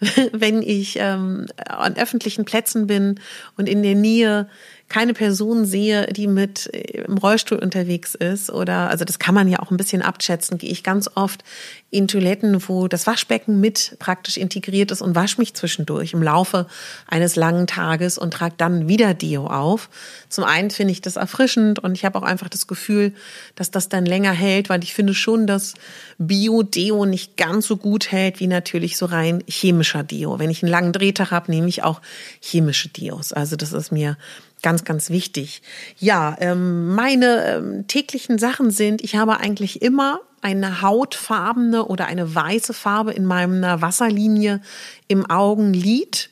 wenn 0.32 0.62
ich 0.62 0.96
ähm, 0.98 1.46
an 1.66 1.96
öffentlichen 1.96 2.44
Plätzen 2.44 2.86
bin 2.86 3.20
und 3.56 3.68
in 3.68 3.82
der 3.82 3.94
Nähe 3.94 4.48
keine 4.90 5.14
Person 5.14 5.64
sehe, 5.64 6.08
die 6.08 6.26
mit 6.26 6.68
äh, 6.74 7.04
im 7.04 7.16
Rollstuhl 7.16 7.58
unterwegs 7.58 8.14
ist 8.14 8.50
oder 8.50 8.90
also 8.90 9.06
das 9.06 9.18
kann 9.18 9.34
man 9.34 9.48
ja 9.48 9.60
auch 9.60 9.70
ein 9.70 9.76
bisschen 9.76 10.02
abschätzen, 10.02 10.58
gehe 10.58 10.70
ich 10.70 10.82
ganz 10.82 11.08
oft 11.14 11.42
in 11.90 12.08
Toiletten, 12.08 12.68
wo 12.68 12.88
das 12.88 13.06
Waschbecken 13.06 13.60
mit 13.60 13.96
praktisch 13.98 14.36
integriert 14.36 14.90
ist 14.90 15.00
und 15.00 15.14
wasche 15.14 15.38
mich 15.38 15.54
zwischendurch 15.54 16.12
im 16.12 16.22
Laufe 16.22 16.66
eines 17.06 17.36
langen 17.36 17.66
Tages 17.66 18.18
und 18.18 18.32
trage 18.32 18.54
dann 18.58 18.88
wieder 18.88 19.14
Deo 19.14 19.46
auf. 19.46 19.88
Zum 20.28 20.44
einen 20.44 20.70
finde 20.70 20.92
ich 20.92 21.00
das 21.00 21.16
erfrischend 21.16 21.78
und 21.78 21.92
ich 21.92 22.04
habe 22.04 22.18
auch 22.18 22.24
einfach 22.24 22.48
das 22.48 22.66
Gefühl, 22.66 23.14
dass 23.54 23.70
das 23.70 23.88
dann 23.88 24.04
länger 24.04 24.32
hält, 24.32 24.68
weil 24.68 24.82
ich 24.82 24.92
finde 24.92 25.14
schon, 25.14 25.46
dass 25.46 25.74
Bio-Deo 26.18 27.06
nicht 27.06 27.36
ganz 27.36 27.66
so 27.66 27.76
gut 27.76 28.10
hält 28.10 28.40
wie 28.40 28.48
natürlich 28.48 28.96
so 28.96 29.06
rein 29.06 29.44
chemischer 29.48 30.02
Deo. 30.02 30.40
Wenn 30.40 30.50
ich 30.50 30.62
einen 30.62 30.72
langen 30.72 30.92
Drehtag 30.92 31.30
habe, 31.30 31.50
nehme 31.50 31.68
ich 31.68 31.84
auch 31.84 32.00
chemische 32.40 32.88
Deos. 32.88 33.32
Also 33.32 33.54
das 33.54 33.72
ist 33.72 33.92
mir 33.92 34.16
Ganz, 34.62 34.84
ganz 34.84 35.08
wichtig. 35.08 35.62
Ja, 35.98 36.36
ähm, 36.38 36.94
meine 36.94 37.44
ähm, 37.46 37.86
täglichen 37.86 38.38
Sachen 38.38 38.70
sind, 38.70 39.02
ich 39.02 39.16
habe 39.16 39.38
eigentlich 39.38 39.80
immer 39.80 40.20
eine 40.42 40.82
hautfarbene 40.82 41.84
oder 41.86 42.06
eine 42.06 42.34
weiße 42.34 42.74
Farbe 42.74 43.12
in 43.12 43.24
meiner 43.24 43.82
Wasserlinie 43.82 44.60
im 45.08 45.28
Augenlid. 45.30 46.30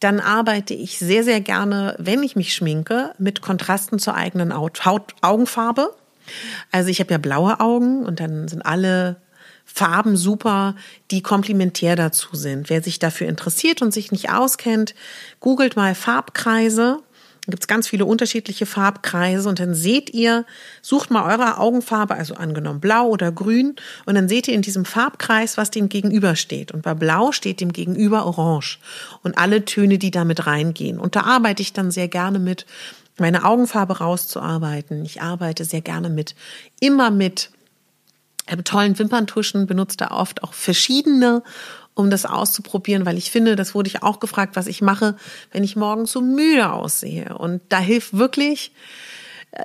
Dann 0.00 0.20
arbeite 0.20 0.74
ich 0.74 0.98
sehr, 0.98 1.24
sehr 1.24 1.40
gerne, 1.40 1.94
wenn 1.98 2.22
ich 2.22 2.36
mich 2.36 2.54
schminke, 2.54 3.12
mit 3.18 3.42
Kontrasten 3.42 3.98
zur 3.98 4.14
eigenen 4.14 4.54
Haut, 4.54 4.84
Haut 4.84 5.14
Augenfarbe. 5.20 5.94
Also 6.70 6.88
ich 6.88 7.00
habe 7.00 7.12
ja 7.12 7.18
blaue 7.18 7.60
Augen 7.60 8.04
und 8.04 8.20
dann 8.20 8.48
sind 8.48 8.64
alle 8.64 9.16
Farben 9.64 10.16
super, 10.16 10.74
die 11.10 11.22
komplementär 11.22 11.96
dazu 11.96 12.34
sind. 12.34 12.68
Wer 12.68 12.82
sich 12.82 12.98
dafür 12.98 13.28
interessiert 13.28 13.80
und 13.80 13.92
sich 13.92 14.12
nicht 14.12 14.30
auskennt, 14.30 14.94
googelt 15.40 15.76
mal 15.76 15.94
Farbkreise 15.94 16.98
gibt 17.46 17.64
es 17.64 17.66
ganz 17.66 17.88
viele 17.88 18.04
unterschiedliche 18.04 18.66
Farbkreise 18.66 19.48
und 19.48 19.58
dann 19.58 19.74
seht 19.74 20.10
ihr, 20.10 20.44
sucht 20.80 21.10
mal 21.10 21.28
eure 21.28 21.58
Augenfarbe, 21.58 22.14
also 22.14 22.34
angenommen 22.34 22.80
blau 22.80 23.08
oder 23.08 23.32
grün, 23.32 23.74
und 24.06 24.14
dann 24.14 24.28
seht 24.28 24.46
ihr 24.46 24.54
in 24.54 24.62
diesem 24.62 24.84
Farbkreis, 24.84 25.56
was 25.56 25.70
dem 25.70 25.88
gegenüber 25.88 26.36
steht. 26.36 26.70
Und 26.70 26.82
bei 26.82 26.94
blau 26.94 27.32
steht 27.32 27.60
dem 27.60 27.72
gegenüber 27.72 28.26
orange 28.26 28.78
und 29.22 29.38
alle 29.38 29.64
Töne, 29.64 29.98
die 29.98 30.12
damit 30.12 30.46
reingehen. 30.46 31.00
Und 31.00 31.16
da 31.16 31.22
arbeite 31.22 31.62
ich 31.62 31.72
dann 31.72 31.90
sehr 31.90 32.08
gerne 32.08 32.38
mit, 32.38 32.64
meine 33.18 33.44
Augenfarbe 33.44 33.98
rauszuarbeiten. 33.98 35.04
Ich 35.04 35.20
arbeite 35.20 35.64
sehr 35.64 35.82
gerne 35.82 36.10
mit, 36.10 36.34
immer 36.80 37.10
mit 37.10 37.50
habe 38.50 38.64
tollen 38.64 38.98
Wimperntuschen, 38.98 39.66
benutze 39.66 39.96
da 39.96 40.10
oft 40.10 40.42
auch 40.42 40.52
verschiedene, 40.52 41.42
um 41.94 42.10
das 42.10 42.24
auszuprobieren, 42.24 43.04
weil 43.06 43.18
ich 43.18 43.30
finde, 43.30 43.56
das 43.56 43.74
wurde 43.74 43.88
ich 43.88 44.02
auch 44.02 44.20
gefragt, 44.20 44.56
was 44.56 44.66
ich 44.66 44.82
mache, 44.82 45.16
wenn 45.50 45.64
ich 45.64 45.76
morgens 45.76 46.12
so 46.12 46.20
müde 46.20 46.72
aussehe. 46.72 47.36
Und 47.36 47.60
da 47.68 47.78
hilft 47.78 48.16
wirklich, 48.16 48.72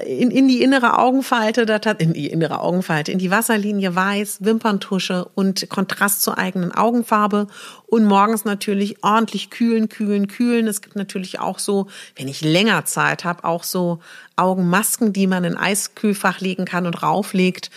in, 0.06 0.32
in 0.32 0.50
die 0.50 0.62
innere 0.62 1.00
Augenfalte, 1.00 1.62
in 2.00 2.12
die 2.12 2.28
innere 2.28 2.60
Augenfalte, 2.60 3.14
in 3.14 3.20
die 3.20 3.32
Wasserlinie 3.32 3.96
weiß, 3.96 4.40
Wimperntusche 4.42 5.26
und 5.34 5.70
Kontrast 5.70 6.24
zur 6.24 6.38
eigenen 6.38 6.74
Augenfarbe 6.74 7.48
und 7.86 8.04
morgens 8.04 8.44
natürlich 8.44 9.02
ordentlich 9.02 9.50
kühlen, 9.50 9.88
kühlen, 9.88 10.28
kühlen. 10.28 10.68
Es 10.68 10.82
gibt 10.82 10.98
natürlich 10.98 11.40
auch 11.40 11.58
so, 11.58 11.88
wenn 12.18 12.28
ich 12.28 12.42
länger 12.42 12.84
Zeit 12.84 13.24
habe, 13.24 13.46
auch 13.46 13.64
so 13.64 14.00
Augenmasken, 14.36 15.14
die 15.14 15.26
man 15.26 15.46
in 15.46 15.56
Eiskühlfach 15.56 16.42
legen 16.42 16.66
kann 16.66 16.86
und 16.86 17.02
rauflegt 17.02 17.72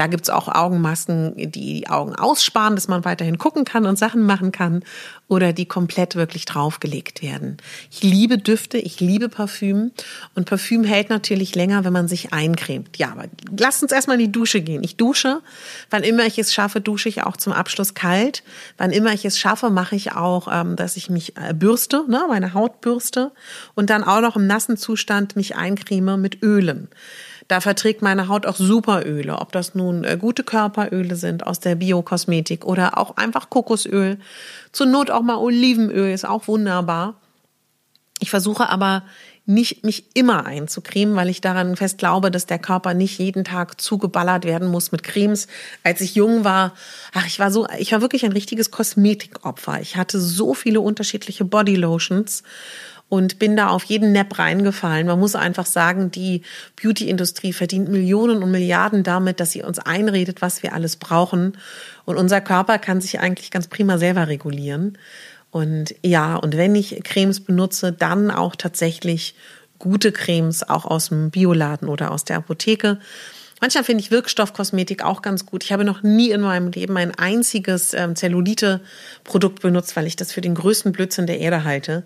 da 0.00 0.06
gibt's 0.06 0.30
auch 0.30 0.48
Augenmasken, 0.48 1.36
die 1.36 1.80
die 1.80 1.88
Augen 1.90 2.14
aussparen, 2.14 2.74
dass 2.74 2.88
man 2.88 3.04
weiterhin 3.04 3.36
gucken 3.36 3.66
kann 3.66 3.84
und 3.84 3.98
Sachen 3.98 4.22
machen 4.22 4.50
kann 4.50 4.82
oder 5.28 5.52
die 5.52 5.66
komplett 5.66 6.16
wirklich 6.16 6.46
draufgelegt 6.46 7.20
werden. 7.20 7.58
Ich 7.90 8.02
liebe 8.02 8.38
Düfte, 8.38 8.78
ich 8.78 9.00
liebe 9.00 9.28
Parfüm 9.28 9.90
und 10.34 10.48
Parfüm 10.48 10.84
hält 10.84 11.10
natürlich 11.10 11.54
länger, 11.54 11.84
wenn 11.84 11.92
man 11.92 12.08
sich 12.08 12.32
eincremt. 12.32 12.96
Ja, 12.96 13.12
aber 13.12 13.26
lasst 13.58 13.82
uns 13.82 13.92
erstmal 13.92 14.18
in 14.18 14.24
die 14.24 14.32
Dusche 14.32 14.62
gehen. 14.62 14.82
Ich 14.82 14.96
dusche, 14.96 15.42
wann 15.90 16.02
immer 16.02 16.24
ich 16.24 16.38
es 16.38 16.54
schaffe, 16.54 16.80
dusche 16.80 17.10
ich 17.10 17.22
auch 17.22 17.36
zum 17.36 17.52
Abschluss 17.52 17.92
kalt. 17.92 18.42
Wann 18.78 18.92
immer 18.92 19.12
ich 19.12 19.26
es 19.26 19.38
schaffe, 19.38 19.68
mache 19.68 19.96
ich 19.96 20.12
auch, 20.12 20.48
ähm, 20.50 20.76
dass 20.76 20.96
ich 20.96 21.10
mich 21.10 21.36
äh, 21.36 21.52
bürste, 21.52 22.06
ne, 22.08 22.24
meine 22.26 22.54
Haut 22.54 22.80
bürste 22.80 23.32
und 23.74 23.90
dann 23.90 24.02
auch 24.02 24.22
noch 24.22 24.36
im 24.36 24.46
nassen 24.46 24.78
Zustand 24.78 25.36
mich 25.36 25.56
eincreme 25.56 26.18
mit 26.18 26.42
Ölen. 26.42 26.88
Da 27.50 27.60
verträgt 27.60 28.00
meine 28.00 28.28
Haut 28.28 28.46
auch 28.46 28.54
Superöle, 28.54 29.40
ob 29.40 29.50
das 29.50 29.74
nun 29.74 30.04
äh, 30.04 30.16
gute 30.16 30.44
Körperöle 30.44 31.16
sind 31.16 31.44
aus 31.48 31.58
der 31.58 31.74
Biokosmetik 31.74 32.64
oder 32.64 32.96
auch 32.96 33.16
einfach 33.16 33.50
Kokosöl. 33.50 34.18
Zur 34.70 34.86
Not 34.86 35.10
auch 35.10 35.22
mal 35.22 35.34
Olivenöl 35.34 36.12
ist 36.12 36.24
auch 36.24 36.46
wunderbar. 36.46 37.16
Ich 38.20 38.30
versuche 38.30 38.68
aber 38.68 39.02
nicht 39.46 39.82
mich 39.82 40.14
immer 40.14 40.46
einzucremen, 40.46 41.16
weil 41.16 41.28
ich 41.28 41.40
daran 41.40 41.74
fest 41.74 41.98
glaube, 41.98 42.30
dass 42.30 42.46
der 42.46 42.60
Körper 42.60 42.94
nicht 42.94 43.18
jeden 43.18 43.42
Tag 43.42 43.80
zugeballert 43.80 44.44
werden 44.44 44.68
muss 44.68 44.92
mit 44.92 45.02
Cremes. 45.02 45.48
Als 45.82 46.00
ich 46.02 46.14
jung 46.14 46.44
war, 46.44 46.72
ach, 47.14 47.26
ich 47.26 47.40
war 47.40 47.50
so, 47.50 47.66
ich 47.78 47.90
war 47.90 48.00
wirklich 48.00 48.24
ein 48.24 48.30
richtiges 48.30 48.70
Kosmetikopfer. 48.70 49.80
Ich 49.80 49.96
hatte 49.96 50.20
so 50.20 50.54
viele 50.54 50.80
unterschiedliche 50.80 51.44
Bodylotions 51.44 52.44
und 53.10 53.40
bin 53.40 53.56
da 53.56 53.68
auf 53.68 53.82
jeden 53.84 54.12
Nap 54.12 54.38
reingefallen. 54.38 55.08
Man 55.08 55.18
muss 55.18 55.34
einfach 55.34 55.66
sagen, 55.66 56.12
die 56.12 56.42
Beauty-Industrie 56.80 57.52
verdient 57.52 57.88
Millionen 57.88 58.40
und 58.42 58.52
Milliarden 58.52 59.02
damit, 59.02 59.40
dass 59.40 59.50
sie 59.50 59.62
uns 59.62 59.80
einredet, 59.80 60.40
was 60.40 60.62
wir 60.62 60.72
alles 60.72 60.96
brauchen. 60.96 61.58
Und 62.04 62.16
unser 62.16 62.40
Körper 62.40 62.78
kann 62.78 63.00
sich 63.00 63.18
eigentlich 63.18 63.50
ganz 63.50 63.66
prima 63.66 63.98
selber 63.98 64.28
regulieren. 64.28 64.96
Und 65.50 65.92
ja, 66.04 66.36
und 66.36 66.56
wenn 66.56 66.76
ich 66.76 67.02
Cremes 67.02 67.40
benutze, 67.40 67.92
dann 67.92 68.30
auch 68.30 68.54
tatsächlich 68.54 69.34
gute 69.80 70.12
Cremes, 70.12 70.62
auch 70.68 70.84
aus 70.84 71.08
dem 71.08 71.32
Bioladen 71.32 71.88
oder 71.88 72.12
aus 72.12 72.22
der 72.22 72.36
Apotheke. 72.36 73.00
Manchmal 73.60 73.82
finde 73.82 74.04
ich 74.04 74.12
Wirkstoffkosmetik 74.12 75.02
auch 75.02 75.20
ganz 75.20 75.46
gut. 75.46 75.64
Ich 75.64 75.72
habe 75.72 75.84
noch 75.84 76.04
nie 76.04 76.30
in 76.30 76.42
meinem 76.42 76.70
Leben 76.70 76.96
ein 76.96 77.12
einziges 77.16 77.92
ähm, 77.92 78.14
Zellulite-Produkt 78.14 79.62
benutzt, 79.62 79.96
weil 79.96 80.06
ich 80.06 80.14
das 80.14 80.30
für 80.30 80.40
den 80.40 80.54
größten 80.54 80.92
Blödsinn 80.92 81.26
der 81.26 81.40
Erde 81.40 81.64
halte. 81.64 82.04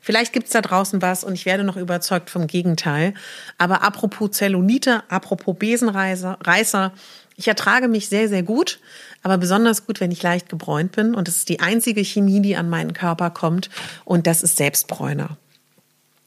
Vielleicht 0.00 0.32
gibt's 0.32 0.52
da 0.52 0.60
draußen 0.60 1.02
was 1.02 1.24
und 1.24 1.34
ich 1.34 1.46
werde 1.46 1.64
noch 1.64 1.76
überzeugt 1.76 2.30
vom 2.30 2.46
Gegenteil. 2.46 3.14
Aber 3.58 3.82
apropos 3.82 4.30
Zellulite, 4.32 5.02
apropos 5.08 5.56
Besenreißer, 5.58 6.92
ich 7.36 7.48
ertrage 7.48 7.88
mich 7.88 8.08
sehr, 8.08 8.28
sehr 8.28 8.42
gut, 8.42 8.78
aber 9.22 9.38
besonders 9.38 9.86
gut, 9.86 10.00
wenn 10.00 10.10
ich 10.10 10.22
leicht 10.22 10.48
gebräunt 10.48 10.92
bin. 10.92 11.14
Und 11.14 11.28
das 11.28 11.36
ist 11.36 11.48
die 11.48 11.60
einzige 11.60 12.04
Chemie, 12.04 12.40
die 12.40 12.56
an 12.56 12.68
meinen 12.68 12.92
Körper 12.92 13.30
kommt. 13.30 13.70
Und 14.04 14.26
das 14.26 14.42
ist 14.42 14.56
Selbstbräuner. 14.56 15.36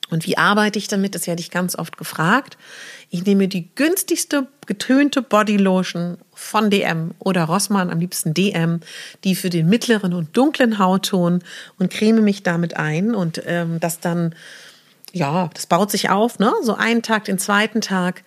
Und 0.10 0.28
wie 0.28 0.38
arbeite 0.38 0.78
ich 0.78 0.88
damit? 0.88 1.16
Das 1.16 1.28
werde 1.28 1.42
ich 1.42 1.52
ganz 1.52 1.76
oft 1.76 1.98
gefragt. 1.98 2.58
Ich 3.10 3.26
nehme 3.26 3.48
die 3.48 3.70
günstigste 3.76 4.48
getönte 4.68 5.22
Bodylotion 5.22 6.18
von 6.34 6.70
DM 6.70 7.12
oder 7.20 7.46
Rossmann, 7.46 7.90
am 7.90 8.00
liebsten 8.00 8.34
DM, 8.34 8.82
die 9.24 9.36
für 9.36 9.50
den 9.50 9.68
mittleren 9.68 10.14
und 10.14 10.36
dunklen 10.36 10.80
Hautton 10.80 11.44
und 11.80 11.92
creme 11.92 12.22
mich 12.22 12.44
damit 12.44 12.78
ein 12.78 13.16
und 13.16 13.42
ähm, 13.46 13.80
das 13.80 14.00
dann, 14.00 14.36
ja, 15.12 15.50
das 15.54 15.66
baut 15.66 15.92
sich 15.92 16.10
auf, 16.10 16.40
ne? 16.40 16.54
So 16.62 16.76
einen 16.76 17.02
Tag, 17.02 17.26
den 17.26 17.40
zweiten 17.40 17.82
Tag. 17.82 18.24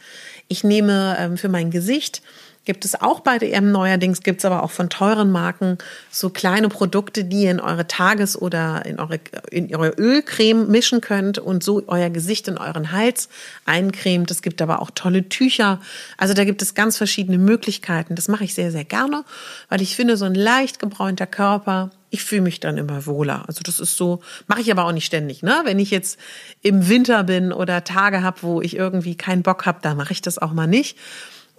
Ich 0.49 0.65
nehme 0.65 1.17
ähm, 1.19 1.37
für 1.37 1.49
mein 1.49 1.71
Gesicht 1.71 2.23
gibt 2.69 2.85
es 2.85 3.01
auch 3.01 3.21
bei 3.21 3.39
DM 3.39 3.73
neuerdings, 3.73 4.23
gibt 4.23 4.41
es 4.41 4.45
aber 4.45 4.63
auch 4.63 4.71
von 4.71 4.91
teuren 4.91 5.31
Marken 5.31 5.79
so 6.11 6.29
kleine 6.29 6.69
Produkte, 6.69 7.25
die 7.25 7.45
ihr 7.45 7.51
in 7.51 7.61
eure 7.61 7.87
Tages- 7.87 8.39
oder 8.39 8.85
in 8.85 9.01
eure, 9.01 9.19
in 9.51 9.75
eure 9.75 9.95
Ölcreme 9.97 10.69
mischen 10.69 11.01
könnt 11.01 11.39
und 11.39 11.65
so 11.65 11.83
euer 11.87 12.11
Gesicht 12.11 12.47
in 12.47 12.59
euren 12.59 12.93
Hals 12.93 13.31
eincremt. 13.65 14.31
Es 14.31 14.43
gibt 14.43 14.61
aber 14.61 14.83
auch 14.83 14.91
tolle 14.95 15.31
Tücher. 15.31 15.81
Also 16.19 16.35
da 16.35 16.45
gibt 16.45 16.61
es 16.61 16.75
ganz 16.75 16.99
verschiedene 16.99 17.39
Möglichkeiten. 17.39 18.17
Das 18.17 18.29
mache 18.29 18.45
ich 18.45 18.53
sehr, 18.53 18.71
sehr 18.71 18.85
gerne, 18.85 19.25
weil 19.71 19.81
ich 19.81 19.97
finde, 19.97 20.19
so 20.19 20.27
ein 20.27 20.35
leicht 20.35 20.79
gebräunter 20.79 21.27
Körper, 21.27 21.89
ich 22.11 22.23
fühle 22.23 22.43
mich 22.43 22.61
dann 22.61 22.77
immer 22.77 23.07
wohler. 23.07 23.45
Also 23.47 23.63
das 23.63 23.81
ist 23.81 23.97
so, 23.97 24.21
mache 24.47 24.61
ich 24.61 24.71
aber 24.71 24.85
auch 24.85 24.93
nicht 24.93 25.07
ständig. 25.07 25.43
Ne? 25.43 25.63
Wenn 25.65 25.79
ich 25.79 25.91
jetzt 25.91 26.19
im 26.61 26.87
Winter 26.91 27.25
bin 27.25 27.51
oder 27.51 27.83
Tage 27.85 28.23
habe, 28.23 28.43
wo 28.43 28.61
ich 28.61 28.77
irgendwie 28.77 29.15
keinen 29.15 29.43
Bock 29.43 29.65
habe, 29.65 29.79
da 29.81 29.95
mache 29.95 30.13
ich 30.13 30.21
das 30.21 30.37
auch 30.37 30.53
mal 30.53 30.67
nicht. 30.67 30.99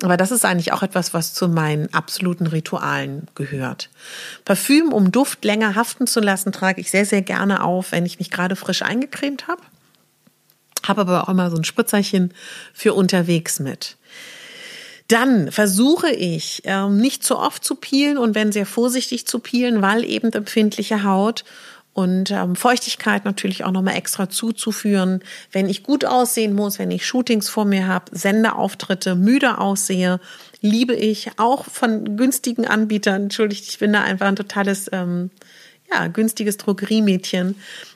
Aber 0.02 0.16
das 0.16 0.32
ist 0.32 0.46
eigentlich 0.46 0.72
auch 0.72 0.82
etwas, 0.82 1.14
was 1.14 1.34
zu 1.34 1.50
meinen 1.50 1.94
absoluten 1.94 2.48
Ritualen 2.48 3.28
gehört. 3.36 3.90
Parfüm, 4.46 4.94
um 4.94 5.12
Duft 5.12 5.44
länger 5.44 5.76
haften 5.76 6.08
zu 6.08 6.22
lassen, 6.22 6.52
trage 6.52 6.80
ich 6.80 6.90
sehr, 6.90 7.06
sehr 7.06 7.22
gerne 7.22 7.64
auf, 7.64 7.92
wenn 7.92 8.06
ich 8.06 8.20
mich 8.20 8.30
gerade 8.30 8.56
frisch 8.56 8.82
eingecremt 8.82 9.48
habe. 9.48 9.62
Habe 10.88 11.02
aber 11.02 11.24
auch 11.24 11.30
immer 11.30 11.52
so 11.52 11.58
ein 11.58 11.66
Spritzerchen 11.66 12.34
für 12.74 12.94
unterwegs 12.94 13.60
mit. 13.60 13.98
Dann 15.10 15.52
versuche 15.52 16.12
ich 16.12 16.62
ähm, 16.66 16.98
nicht 16.98 17.24
zu 17.24 17.38
oft 17.38 17.66
zu 17.66 17.76
peelen 17.76 18.18
und 18.18 18.36
wenn 18.36 18.52
sehr 18.52 18.68
vorsichtig 18.68 19.28
zu 19.28 19.40
peelen, 19.40 19.82
weil 19.82 20.06
eben 20.06 20.32
empfindliche 20.32 21.04
Haut 21.04 21.44
und 21.94 22.32
ähm, 22.32 22.56
Feuchtigkeit 22.56 23.26
natürlich 23.26 23.64
auch 23.64 23.72
nochmal 23.72 23.96
extra 23.96 24.30
zuzuführen. 24.30 25.22
Wenn 25.52 25.68
ich 25.68 25.84
gut 25.84 26.06
aussehen 26.06 26.54
muss, 26.54 26.80
wenn 26.80 26.92
ich 26.92 27.06
Shootings 27.06 27.50
vor 27.50 27.66
mir 27.66 27.88
habe, 27.88 28.06
Sendeauftritte, 28.16 29.16
müde 29.16 29.58
aussehe, 29.58 30.20
liebe 30.62 30.96
ich 30.96 31.32
auch 31.38 31.66
von 31.66 32.16
günstigen 32.16 32.66
Anbietern. 32.66 33.24
Entschuldigt, 33.24 33.68
ich 33.68 33.80
bin 33.80 33.94
da 33.94 34.02
einfach 34.02 34.28
ein 34.28 34.36
totales, 34.36 34.90
ähm, 34.92 35.32
ja, 35.92 36.08
günstiges 36.08 36.58
Drogeriemädchen. 36.58 37.56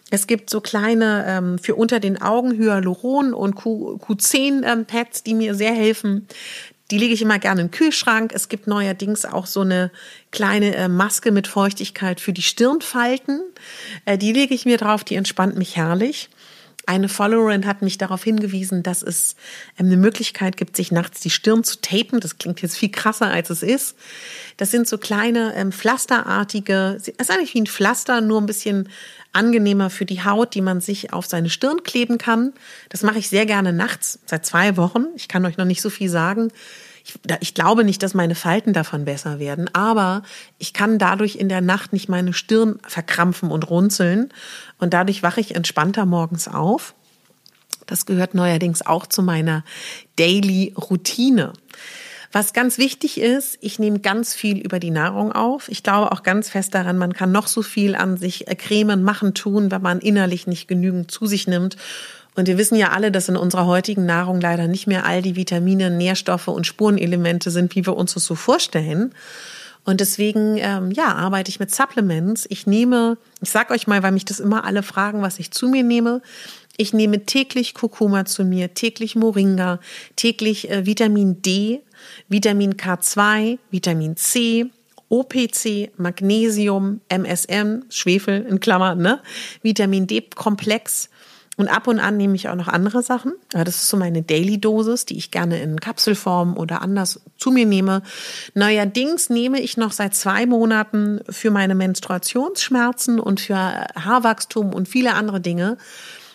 Es 0.10 0.28
gibt 0.28 0.50
so 0.50 0.62
kleine 0.62 1.26
ähm, 1.28 1.58
für 1.58 1.76
unter 1.76 2.00
den 2.00 2.22
Augen 2.22 2.52
Hyaluron 2.52 3.34
und 3.34 3.56
Q, 3.56 3.98
Q10 3.98 4.64
ähm, 4.64 4.86
Pads, 4.86 5.24
die 5.24 5.34
mir 5.34 5.56
sehr 5.56 5.74
helfen. 5.74 6.28
Die 6.94 7.00
lege 7.00 7.16
ich 7.16 7.24
immer 7.24 7.40
gerne 7.40 7.62
im 7.62 7.72
Kühlschrank. 7.72 8.34
Es 8.36 8.50
gibt 8.50 8.68
neuerdings 8.68 9.26
auch 9.26 9.48
so 9.48 9.62
eine 9.62 9.90
kleine 10.30 10.76
äh, 10.76 10.88
Maske 10.88 11.32
mit 11.32 11.48
Feuchtigkeit 11.48 12.22
für 12.22 12.34
die 12.34 12.44
Stirnfalten. 12.44 13.42
Äh, 14.06 14.20
die 14.20 14.32
lege 14.32 14.54
ich 14.54 14.66
mir 14.66 14.78
drauf, 14.78 15.04
die 15.04 15.16
entspannt 15.16 15.58
mich 15.58 15.76
herrlich. 15.76 16.30
Eine 16.86 17.10
Followerin 17.10 17.66
hat 17.66 17.82
mich 17.82 17.98
darauf 17.98 18.24
hingewiesen, 18.24 18.84
dass 18.84 19.02
es 19.02 19.36
ähm, 19.80 19.88
eine 19.88 19.98
Möglichkeit 19.98 20.56
gibt, 20.56 20.76
sich 20.76 20.92
nachts 20.92 21.20
die 21.22 21.32
Stirn 21.32 21.64
zu 21.64 21.82
tapen. 21.82 22.20
Das 22.20 22.38
klingt 22.38 22.62
jetzt 22.62 22.78
viel 22.78 22.92
krasser, 22.92 23.26
als 23.26 23.50
es 23.50 23.64
ist. 23.64 23.96
Das 24.58 24.70
sind 24.70 24.88
so 24.88 25.00
kleine 25.00 25.56
ähm, 25.56 25.72
pflasterartige, 25.72 26.96
es 26.96 27.08
ist 27.08 27.32
eigentlich 27.32 27.56
wie 27.56 27.62
ein 27.62 27.66
Pflaster, 27.66 28.22
nur 28.22 28.40
ein 28.40 28.46
bisschen 28.46 28.88
angenehmer 29.34 29.90
für 29.90 30.06
die 30.06 30.24
Haut, 30.24 30.54
die 30.54 30.62
man 30.62 30.80
sich 30.80 31.12
auf 31.12 31.26
seine 31.26 31.50
Stirn 31.50 31.84
kleben 31.84 32.18
kann. 32.18 32.54
Das 32.90 33.04
mache 33.04 33.18
ich 33.18 33.30
sehr 33.30 33.46
gerne 33.46 33.74
nachts, 33.74 34.20
seit 34.26 34.46
zwei 34.46 34.78
Wochen. 34.78 35.08
Ich 35.16 35.28
kann 35.28 35.46
euch 35.46 35.58
noch 35.58 35.66
nicht 35.66 35.82
so 35.82 35.90
viel 35.90 36.10
sagen. 36.10 36.52
Ich, 37.04 37.16
ich, 37.42 37.54
glaube 37.54 37.84
nicht, 37.84 38.02
dass 38.02 38.14
meine 38.14 38.36
Falten 38.36 38.72
davon 38.72 39.04
besser 39.04 39.38
werden, 39.38 39.70
aber 39.74 40.24
ich 40.58 40.72
kann 40.72 40.98
dadurch 40.98 41.36
in 41.36 41.50
der 41.50 41.60
Nacht 41.60 41.92
nicht 41.92 42.08
meine 42.08 42.32
Stirn 42.32 42.80
verkrampfen 42.88 43.52
und 43.52 43.70
runzeln 43.70 44.30
und 44.78 44.94
dadurch 44.94 45.22
wache 45.22 45.42
ich 45.42 45.54
entspannter 45.54 46.06
morgens 46.06 46.48
auf. 46.48 46.96
Das 47.88 48.06
gehört 48.06 48.36
neuerdings 48.36 48.86
auch 48.86 49.06
zu 49.06 49.22
meiner 49.22 49.66
Daily 50.16 50.74
Routine. 50.78 51.52
Was 52.34 52.52
ganz 52.52 52.80
wichtig 52.80 53.22
ist, 53.22 53.60
ich 53.62 53.78
nehme 53.78 54.00
ganz 54.00 54.34
viel 54.34 54.58
über 54.58 54.80
die 54.80 54.90
Nahrung 54.90 55.32
auf. 55.32 55.70
Ich 55.70 55.84
glaube 55.84 56.12
auch 56.12 56.24
ganz 56.24 56.50
fest 56.50 56.74
daran, 56.74 56.98
man 56.98 57.14
kann 57.14 57.32
noch 57.32 57.46
so 57.46 57.62
viel 57.62 57.94
an 57.94 58.18
sich 58.18 58.46
cremen, 58.58 59.04
machen, 59.04 59.36
tun, 59.36 59.70
wenn 59.70 59.84
man 59.84 60.00
innerlich 60.00 60.48
nicht 60.48 60.68
genügend 60.68 61.12
zu 61.12 61.28
sich 61.28 61.46
nimmt. 61.46 61.78
Und 62.34 62.48
wir 62.48 62.58
wissen 62.58 62.76
ja 62.76 62.90
alle, 62.90 63.12
dass 63.12 63.30
in 63.30 63.38
unserer 63.38 63.68
heutigen 63.68 64.08
Nahrung 64.08 64.42
leider 64.42 64.68
nicht 64.68 64.88
mehr 64.88 65.06
all 65.06 65.22
die 65.22 65.36
Vitamine, 65.36 65.92
Nährstoffe 65.92 66.48
und 66.48 66.66
Spurenelemente 66.66 67.52
sind, 67.52 67.76
wie 67.76 67.86
wir 67.86 67.96
uns 67.96 68.16
das 68.16 68.26
so 68.26 68.34
vorstellen. 68.34 69.14
Und 69.86 70.00
deswegen, 70.00 70.58
ähm, 70.58 70.92
ja, 70.92 71.14
arbeite 71.14 71.50
ich 71.50 71.60
mit 71.60 71.74
Supplements. 71.76 72.48
Ich 72.50 72.66
nehme, 72.66 73.18
ich 73.42 73.52
sag 73.52 73.70
euch 73.70 73.86
mal, 73.86 74.02
weil 74.02 74.14
mich 74.14 74.26
das 74.26 74.40
immer 74.40 74.64
alle 74.64 74.82
fragen, 74.82 75.22
was 75.22 75.38
ich 75.38 75.52
zu 75.52 75.68
mir 75.68 75.84
nehme. 75.84 76.22
Ich 76.76 76.94
nehme 76.94 77.26
täglich 77.26 77.76
Kurkuma 77.76 78.26
zu 78.26 78.44
mir, 78.44 78.74
täglich 78.74 79.16
Moringa, 79.16 79.80
täglich 80.16 80.72
äh, 80.72 80.86
Vitamin 80.86 81.42
D, 81.42 81.82
Vitamin 82.30 82.74
K2, 82.76 83.60
Vitamin 83.70 84.18
C, 84.18 84.66
OPC, 85.10 85.92
Magnesium, 85.98 87.02
MSM, 87.10 87.84
Schwefel 87.90 88.48
in 88.50 88.60
Klammern, 88.60 89.00
ne? 89.00 89.22
Vitamin 89.62 90.08
D-Komplex. 90.08 91.10
Und 91.56 91.68
ab 91.68 91.86
und 91.88 92.00
an 92.00 92.18
nehme 92.18 92.36
ich 92.36 92.50
auch 92.50 92.56
noch 92.56 92.68
andere 92.68 93.04
Sachen. 93.04 93.34
Das 93.52 93.76
ist 93.76 93.90
so 93.90 93.96
meine 93.96 94.24
Daily-Dosis, 94.24 95.06
die 95.06 95.18
ich 95.18 95.30
gerne 95.30 95.62
in 95.62 95.80
Kapselform 95.80 96.58
oder 96.58 96.82
anders 96.82 97.22
zu 97.38 97.52
mir 97.52 97.68
nehme. 97.68 98.02
Neuerdings 98.56 99.30
nehme 99.30 99.62
ich 99.62 99.78
noch 99.78 99.92
seit 99.92 100.16
zwei 100.16 100.48
Monaten 100.48 101.20
für 101.30 101.52
meine 101.52 101.76
Menstruationsschmerzen 101.76 103.20
und 103.20 103.40
für 103.40 103.56
Haarwachstum 103.56 104.74
und 104.74 104.88
viele 104.88 105.14
andere 105.14 105.42
Dinge 105.42 105.78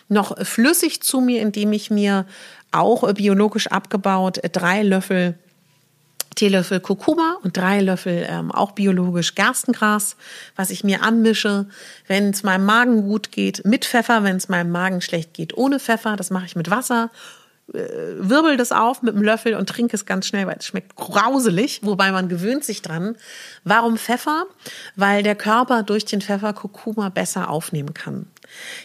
noch 0.09 0.37
flüssig 0.45 1.01
zu 1.01 1.21
mir, 1.21 1.41
indem 1.41 1.71
ich 1.73 1.89
mir 1.89 2.25
auch 2.71 3.11
biologisch 3.13 3.67
abgebaut 3.67 4.39
drei 4.51 4.83
Löffel 4.83 5.35
Teelöffel 6.35 6.79
Kurkuma 6.79 7.37
und 7.43 7.57
drei 7.57 7.81
Löffel 7.81 8.25
ähm, 8.29 8.51
auch 8.51 8.71
biologisch 8.71 9.35
Gerstengras, 9.35 10.15
was 10.55 10.69
ich 10.69 10.85
mir 10.85 11.03
anmische, 11.03 11.65
wenn 12.07 12.29
es 12.29 12.43
meinem 12.43 12.65
Magen 12.65 13.01
gut 13.01 13.31
geht, 13.33 13.65
mit 13.65 13.83
Pfeffer, 13.83 14.23
wenn 14.23 14.37
es 14.37 14.47
meinem 14.47 14.71
Magen 14.71 15.01
schlecht 15.01 15.33
geht, 15.33 15.57
ohne 15.57 15.79
Pfeffer. 15.79 16.15
Das 16.15 16.29
mache 16.29 16.45
ich 16.45 16.55
mit 16.55 16.69
Wasser. 16.69 17.09
äh, 17.11 17.38
wirbel 17.73 18.57
das 18.57 18.71
auf 18.71 19.01
mit 19.01 19.15
einem 19.15 19.23
Löffel 19.23 19.55
und 19.55 19.69
trinke 19.69 19.95
es 19.95 20.05
ganz 20.05 20.27
schnell, 20.27 20.47
weil 20.47 20.57
es 20.57 20.65
schmeckt 20.65 20.95
grauselig, 20.95 21.81
wobei 21.83 22.11
man 22.11 22.29
gewöhnt 22.29 22.63
sich 22.63 22.81
dran. 22.81 23.15
Warum 23.63 23.97
Pfeffer? 23.97 24.45
Weil 24.95 25.23
der 25.23 25.35
Körper 25.35 25.83
durch 25.83 26.05
den 26.05 26.21
Pfeffer 26.21 26.53
Kurkuma 26.53 27.09
besser 27.09 27.49
aufnehmen 27.49 27.93
kann. 27.93 28.27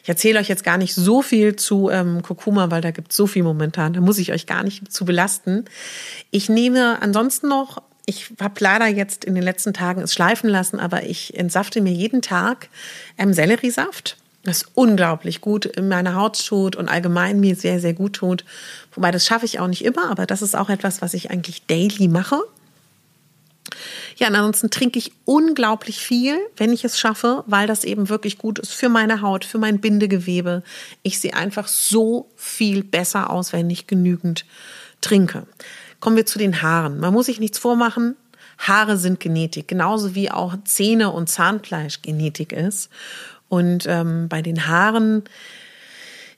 Ich 0.02 0.08
erzähle 0.08 0.38
euch 0.38 0.48
jetzt 0.48 0.64
gar 0.64 0.76
nicht 0.76 0.94
so 0.94 1.22
viel 1.22 1.56
zu 1.56 1.90
ähm, 1.90 2.22
Kurkuma, 2.22 2.70
weil 2.70 2.82
da 2.82 2.90
gibt 2.90 3.12
es 3.12 3.16
so 3.16 3.26
viel 3.26 3.42
momentan. 3.42 3.94
Da 3.94 4.00
muss 4.00 4.18
ich 4.18 4.32
euch 4.32 4.46
gar 4.46 4.62
nicht 4.62 4.92
zu 4.92 5.04
belasten. 5.04 5.64
Ich 6.30 6.48
nehme 6.48 7.00
ansonsten 7.00 7.48
noch 7.48 7.82
ich 8.06 8.34
habe 8.38 8.54
leider 8.58 8.86
jetzt 8.86 9.24
in 9.24 9.34
den 9.34 9.42
letzten 9.42 9.72
Tagen 9.72 10.02
es 10.02 10.12
schleifen 10.12 10.50
lassen, 10.50 10.78
aber 10.78 11.04
ich 11.04 11.38
entsafte 11.38 11.80
mir 11.80 11.92
jeden 11.92 12.20
Tag 12.20 12.68
ähm, 13.16 13.32
Selleriesaft. 13.32 14.18
Das 14.44 14.66
unglaublich 14.74 15.40
gut 15.40 15.64
in 15.64 15.88
meiner 15.88 16.14
Haut 16.14 16.46
tut 16.46 16.76
und 16.76 16.88
allgemein 16.88 17.40
mir 17.40 17.56
sehr, 17.56 17.80
sehr 17.80 17.94
gut 17.94 18.14
tut. 18.14 18.44
Wobei 18.94 19.10
das 19.10 19.24
schaffe 19.24 19.46
ich 19.46 19.58
auch 19.58 19.68
nicht 19.68 19.84
immer, 19.84 20.10
aber 20.10 20.26
das 20.26 20.42
ist 20.42 20.54
auch 20.54 20.68
etwas, 20.68 21.00
was 21.00 21.14
ich 21.14 21.30
eigentlich 21.30 21.66
daily 21.66 22.08
mache. 22.08 22.42
Ja, 24.16 24.28
ansonsten 24.28 24.70
trinke 24.70 24.98
ich 24.98 25.12
unglaublich 25.24 25.98
viel, 25.98 26.38
wenn 26.56 26.72
ich 26.72 26.84
es 26.84 26.98
schaffe, 26.98 27.42
weil 27.46 27.66
das 27.66 27.84
eben 27.84 28.08
wirklich 28.08 28.38
gut 28.38 28.58
ist 28.58 28.72
für 28.72 28.88
meine 28.88 29.22
Haut, 29.22 29.44
für 29.44 29.58
mein 29.58 29.80
Bindegewebe. 29.80 30.62
Ich 31.02 31.18
sehe 31.18 31.34
einfach 31.34 31.66
so 31.66 32.28
viel 32.36 32.84
besser 32.84 33.30
aus, 33.30 33.52
wenn 33.52 33.68
ich 33.70 33.86
genügend 33.86 34.44
trinke. 35.00 35.46
Kommen 36.00 36.16
wir 36.16 36.26
zu 36.26 36.38
den 36.38 36.62
Haaren. 36.62 37.00
Man 37.00 37.12
muss 37.12 37.26
sich 37.26 37.40
nichts 37.40 37.58
vormachen. 37.58 38.16
Haare 38.58 38.96
sind 38.96 39.18
Genetik, 39.18 39.66
genauso 39.66 40.14
wie 40.14 40.30
auch 40.30 40.54
Zähne 40.64 41.10
und 41.10 41.28
Zahnfleisch 41.28 42.02
Genetik 42.02 42.52
ist. 42.52 42.90
Und 43.54 43.86
ähm, 43.86 44.28
bei 44.28 44.42
den 44.42 44.66
Haaren 44.66 45.22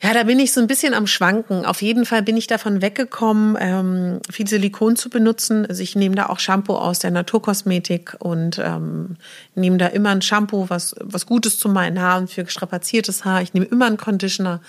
ja, 0.02 0.12
da 0.12 0.25
bin 0.25 0.38
ich 0.38 0.52
so 0.52 0.61
ein 0.61 0.66
bisschen 0.66 0.92
am 0.92 1.06
Schwanken. 1.06 1.64
Auf 1.64 1.80
jeden 1.80 2.04
Fall 2.04 2.23
bin 2.23 2.37
ich 2.37 2.46
davon 2.46 2.82
weggekommen, 2.82 3.56
ähm, 3.58 4.20
viel 4.30 4.46
Silikon 4.46 4.94
zu 4.94 5.08
benutzen. 5.08 5.64
Also 5.66 5.82
ich 5.82 5.96
nehme 5.96 6.14
da 6.14 6.26
auch 6.26 6.38
Shampoo 6.38 6.75
aus 6.75 6.99
der 6.99 7.11
Naturkosmetik 7.11 8.14
und 8.18 8.58
ähm, 8.62 9.16
nehme 9.54 9.78
da 9.78 9.87
immer 9.87 10.11
ein 10.11 10.20
Shampoo, 10.20 10.66
was, 10.68 10.94
was 11.00 11.25
Gutes 11.25 11.58
zu 11.58 11.70
meinen 11.70 12.00
Haaren 12.00 12.28
für 12.28 12.46
strapaziertes 12.46 13.25
Haar. 13.25 13.40
Ich 13.40 13.54
nehme 13.54 13.66
immer 13.66 13.87
einen 13.87 13.96
Conditioner, 13.96 14.61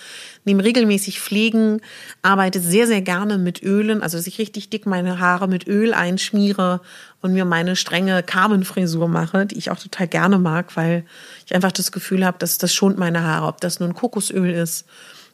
nehme 0.47 0.63
regelmäßig 0.63 1.19
Pflegen, 1.19 1.81
arbeite 2.23 2.60
sehr, 2.60 2.88
sehr 2.88 3.01
gerne 3.01 3.38
mit 3.38 3.62
Ölen, 3.62 4.01
also 4.01 4.17
dass 4.17 4.25
ich 4.25 4.39
richtig 4.39 4.69
dick 4.69 4.88
meine 4.88 5.19
Haare 5.19 5.47
mit 5.47 5.67
Öl 5.67 5.93
einschmiere 5.93 6.81
und 7.21 7.33
mir 7.33 7.45
meine 7.45 7.75
strenge 7.75 8.23
Carmen-Frisur 8.23 9.07
mache, 9.07 9.45
die 9.45 9.57
ich 9.57 9.69
auch 9.69 9.77
total 9.77 10.07
gerne 10.07 10.39
mag, 10.39 10.75
weil 10.75 11.05
ich 11.45 11.53
einfach 11.53 11.71
das 11.71 11.91
Gefühl 11.91 12.25
habe, 12.25 12.39
dass 12.39 12.57
das 12.57 12.73
schont 12.73 12.97
meine 12.97 13.23
Haare, 13.23 13.45
ob 13.45 13.62
das 13.62 13.79
nun 13.79 13.93
Kokosöl 13.93 14.49
ist 14.49 14.86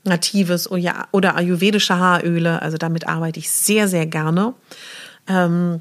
natives 0.05 0.69
oder 0.69 1.35
ayurvedische 1.37 1.97
Haaröle. 1.97 2.61
Also 2.61 2.77
damit 2.77 3.07
arbeite 3.07 3.39
ich 3.39 3.49
sehr, 3.49 3.87
sehr 3.87 4.05
gerne. 4.05 4.53
Ähm, 5.27 5.79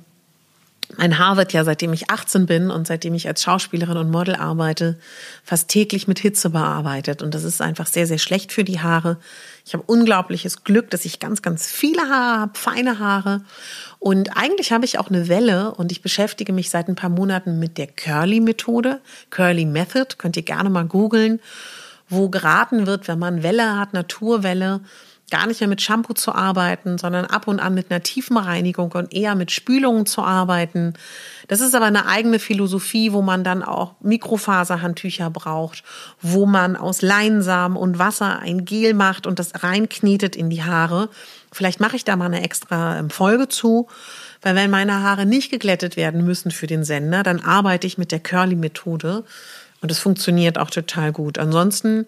mein 0.97 1.19
Haar 1.19 1.37
wird 1.37 1.53
ja, 1.53 1.65
seitdem 1.65 1.93
ich 1.93 2.11
18 2.11 2.47
bin 2.47 2.71
und 2.71 2.87
seitdem 2.87 3.15
ich 3.15 3.27
als 3.27 3.43
Schauspielerin 3.43 3.97
und 3.97 4.11
Model 4.11 4.35
arbeite, 4.35 4.99
fast 5.43 5.69
täglich 5.69 6.07
mit 6.07 6.19
Hitze 6.19 6.51
bearbeitet. 6.51 7.23
Und 7.23 7.35
das 7.35 7.45
ist 7.45 7.63
einfach 7.63 7.87
sehr, 7.87 8.07
sehr 8.07 8.19
schlecht 8.19 8.53
für 8.53 8.63
die 8.63 8.81
Haare. 8.81 9.19
Ich 9.65 9.73
habe 9.75 9.85
unglaubliches 9.87 10.65
Glück, 10.65 10.91
dass 10.91 11.05
ich 11.05 11.19
ganz, 11.19 11.41
ganz 11.41 11.71
viele 11.71 12.03
Haare 12.03 12.41
habe, 12.41 12.59
feine 12.59 12.99
Haare. 12.99 13.43
Und 13.99 14.37
eigentlich 14.37 14.73
habe 14.73 14.85
ich 14.85 14.99
auch 14.99 15.09
eine 15.09 15.29
Welle 15.29 15.73
und 15.73 15.93
ich 15.93 16.03
beschäftige 16.03 16.53
mich 16.53 16.69
seit 16.69 16.89
ein 16.89 16.97
paar 16.97 17.11
Monaten 17.11 17.59
mit 17.59 17.79
der 17.79 17.87
Curly-Methode. 17.87 19.01
Curly 19.31 19.65
Method, 19.65 20.17
könnt 20.19 20.37
ihr 20.37 20.43
gerne 20.43 20.69
mal 20.69 20.85
googeln 20.85 21.41
wo 22.13 22.29
geraten 22.29 22.87
wird, 22.87 23.09
wenn 23.09 23.19
man 23.19 23.43
Welle 23.43 23.79
hat, 23.79 23.95
Naturwelle, 23.95 24.81
gar 25.33 25.47
nicht 25.47 25.61
mehr 25.61 25.69
mit 25.69 25.81
Shampoo 25.81 26.13
zu 26.13 26.33
arbeiten, 26.33 26.99
sondern 26.99 27.25
ab 27.25 27.49
und 27.49 27.59
an 27.59 27.73
mit 27.73 27.91
einer 27.91 28.03
tiefen 28.03 28.37
Reinigung 28.37 28.93
und 28.93 29.15
eher 29.15 29.35
mit 29.35 29.51
Spülungen 29.51 30.05
zu 30.05 30.23
arbeiten. 30.23 30.93
Das 31.49 31.63
ist 31.63 31.75
aber 31.75 31.87
eine 31.87 32.07
eigene 32.07 32.39
Philosophie, 32.39 33.15
wo 33.15 33.23
man 33.23 33.43
dann 33.43 33.63
auch 33.63 33.95
Mikrofaserhandtücher 34.01 35.31
braucht, 35.31 35.85
wo 36.21 36.45
man 36.45 36.77
aus 36.77 37.01
Leinsamen 37.01 37.79
und 37.79 37.99
Wasser 37.99 38.41
ein 38.41 38.67
Gel 38.67 38.93
macht 38.93 39.27
und 39.27 39.39
das 39.39 39.65
reinknetet 39.65 40.37
in 40.37 40.51
die 40.51 40.65
Haare. 40.65 41.09
Vielleicht 41.51 41.81
mache 41.81 41.97
ich 41.97 42.05
da 42.05 42.15
mal 42.17 42.27
eine 42.27 42.43
extra 42.43 42.99
ähm, 42.99 43.09
Folge 43.09 43.49
zu, 43.49 43.89
weil 44.43 44.55
wenn 44.55 44.71
meine 44.71 45.03
Haare 45.03 45.25
nicht 45.25 45.51
geglättet 45.51 45.97
werden 45.97 46.27
müssen 46.27 46.51
für 46.51 46.67
den 46.67 46.85
Sender, 46.85 47.23
dann 47.23 47.41
arbeite 47.41 47.87
ich 47.87 47.97
mit 47.97 48.13
der 48.13 48.21
Curly-Methode. 48.21 49.25
Und 49.81 49.91
das 49.91 49.99
funktioniert 49.99 50.59
auch 50.59 50.71
total 50.71 51.11
gut. 51.11 51.39
Ansonsten, 51.39 52.07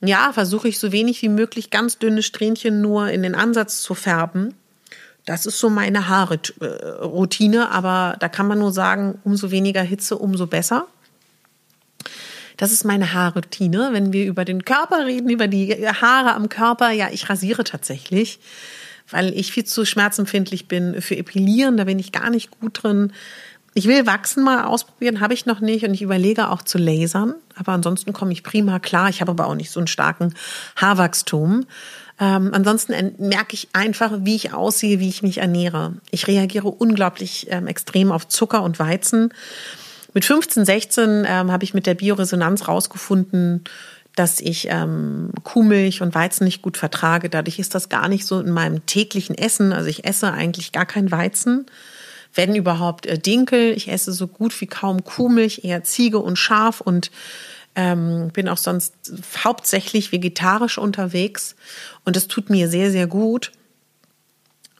ja, 0.00 0.32
versuche 0.32 0.68
ich 0.68 0.78
so 0.78 0.92
wenig 0.92 1.22
wie 1.22 1.28
möglich 1.28 1.70
ganz 1.70 1.98
dünne 1.98 2.22
Strähnchen 2.22 2.80
nur 2.80 3.10
in 3.10 3.22
den 3.22 3.34
Ansatz 3.34 3.82
zu 3.82 3.94
färben. 3.94 4.54
Das 5.24 5.44
ist 5.44 5.58
so 5.58 5.68
meine 5.68 6.08
Haare-Routine, 6.08 7.70
aber 7.70 8.16
da 8.20 8.28
kann 8.28 8.46
man 8.46 8.58
nur 8.58 8.72
sagen, 8.72 9.18
umso 9.24 9.50
weniger 9.50 9.82
Hitze, 9.82 10.16
umso 10.16 10.46
besser. 10.46 10.86
Das 12.58 12.72
ist 12.72 12.84
meine 12.84 13.12
Haarroutine. 13.14 13.90
Wenn 13.92 14.12
wir 14.12 14.26
über 14.26 14.44
den 14.44 14.64
Körper 14.64 15.06
reden, 15.06 15.30
über 15.30 15.46
die 15.46 15.72
Haare 15.86 16.34
am 16.34 16.48
Körper, 16.48 16.90
ja, 16.90 17.08
ich 17.10 17.30
rasiere 17.30 17.62
tatsächlich, 17.64 18.40
weil 19.08 19.32
ich 19.32 19.52
viel 19.52 19.64
zu 19.64 19.84
schmerzempfindlich 19.84 20.66
bin 20.66 21.00
für 21.00 21.16
Epilieren. 21.16 21.76
Da 21.76 21.84
bin 21.84 21.98
ich 21.98 22.10
gar 22.10 22.30
nicht 22.30 22.50
gut 22.60 22.82
drin. 22.82 23.12
Ich 23.78 23.86
will 23.86 24.06
wachsen 24.06 24.42
mal 24.42 24.64
ausprobieren, 24.64 25.20
habe 25.20 25.34
ich 25.34 25.46
noch 25.46 25.60
nicht 25.60 25.84
und 25.84 25.94
ich 25.94 26.02
überlege 26.02 26.50
auch 26.50 26.62
zu 26.62 26.78
lasern. 26.78 27.34
Aber 27.54 27.70
ansonsten 27.70 28.12
komme 28.12 28.32
ich 28.32 28.42
prima 28.42 28.80
klar. 28.80 29.08
Ich 29.08 29.20
habe 29.20 29.30
aber 29.30 29.46
auch 29.46 29.54
nicht 29.54 29.70
so 29.70 29.78
einen 29.78 29.86
starken 29.86 30.34
Haarwachstum. 30.74 31.64
Ähm, 32.18 32.50
ansonsten 32.52 33.14
merke 33.18 33.54
ich 33.54 33.68
einfach, 33.74 34.10
wie 34.22 34.34
ich 34.34 34.52
aussehe, 34.52 34.98
wie 34.98 35.08
ich 35.08 35.22
mich 35.22 35.38
ernähre. 35.38 35.94
Ich 36.10 36.26
reagiere 36.26 36.66
unglaublich 36.66 37.46
ähm, 37.50 37.68
extrem 37.68 38.10
auf 38.10 38.26
Zucker 38.26 38.64
und 38.64 38.80
Weizen. 38.80 39.32
Mit 40.12 40.24
15, 40.24 40.64
16 40.64 41.24
ähm, 41.28 41.52
habe 41.52 41.62
ich 41.62 41.72
mit 41.72 41.86
der 41.86 41.94
Bioresonanz 41.94 42.66
rausgefunden, 42.66 43.62
dass 44.16 44.40
ich 44.40 44.66
ähm, 44.72 45.30
Kuhmilch 45.44 46.02
und 46.02 46.16
Weizen 46.16 46.46
nicht 46.46 46.62
gut 46.62 46.78
vertrage. 46.78 47.30
Dadurch 47.30 47.60
ist 47.60 47.76
das 47.76 47.88
gar 47.88 48.08
nicht 48.08 48.26
so 48.26 48.40
in 48.40 48.50
meinem 48.50 48.86
täglichen 48.86 49.38
Essen. 49.38 49.72
Also 49.72 49.88
ich 49.88 50.04
esse 50.04 50.32
eigentlich 50.32 50.72
gar 50.72 50.84
kein 50.84 51.12
Weizen 51.12 51.66
wenn 52.34 52.54
überhaupt 52.54 53.06
äh, 53.06 53.18
Dinkel. 53.18 53.72
Ich 53.72 53.88
esse 53.88 54.12
so 54.12 54.26
gut 54.26 54.58
wie 54.60 54.66
kaum 54.66 55.04
Kuhmilch, 55.04 55.64
eher 55.64 55.84
Ziege 55.84 56.18
und 56.18 56.36
Schaf 56.36 56.80
und 56.80 57.10
ähm, 57.74 58.30
bin 58.32 58.48
auch 58.48 58.56
sonst 58.56 58.94
hauptsächlich 59.44 60.10
vegetarisch 60.10 60.78
unterwegs 60.78 61.54
und 62.04 62.16
das 62.16 62.26
tut 62.26 62.50
mir 62.50 62.68
sehr, 62.68 62.90
sehr 62.90 63.06
gut. 63.06 63.52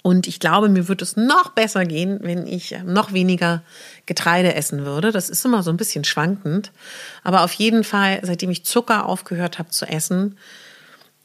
Und 0.02 0.26
ich 0.26 0.40
glaube, 0.40 0.68
mir 0.68 0.88
würde 0.88 1.04
es 1.04 1.16
noch 1.16 1.50
besser 1.50 1.84
gehen, 1.84 2.20
wenn 2.22 2.46
ich 2.46 2.72
äh, 2.72 2.82
noch 2.82 3.12
weniger 3.12 3.62
Getreide 4.06 4.54
essen 4.54 4.84
würde. 4.84 5.12
Das 5.12 5.28
ist 5.28 5.44
immer 5.44 5.62
so 5.62 5.70
ein 5.70 5.76
bisschen 5.76 6.04
schwankend. 6.04 6.72
Aber 7.24 7.42
auf 7.42 7.52
jeden 7.52 7.84
Fall, 7.84 8.20
seitdem 8.22 8.50
ich 8.50 8.64
Zucker 8.64 9.06
aufgehört 9.06 9.58
habe 9.58 9.70
zu 9.70 9.86
essen, 9.86 10.38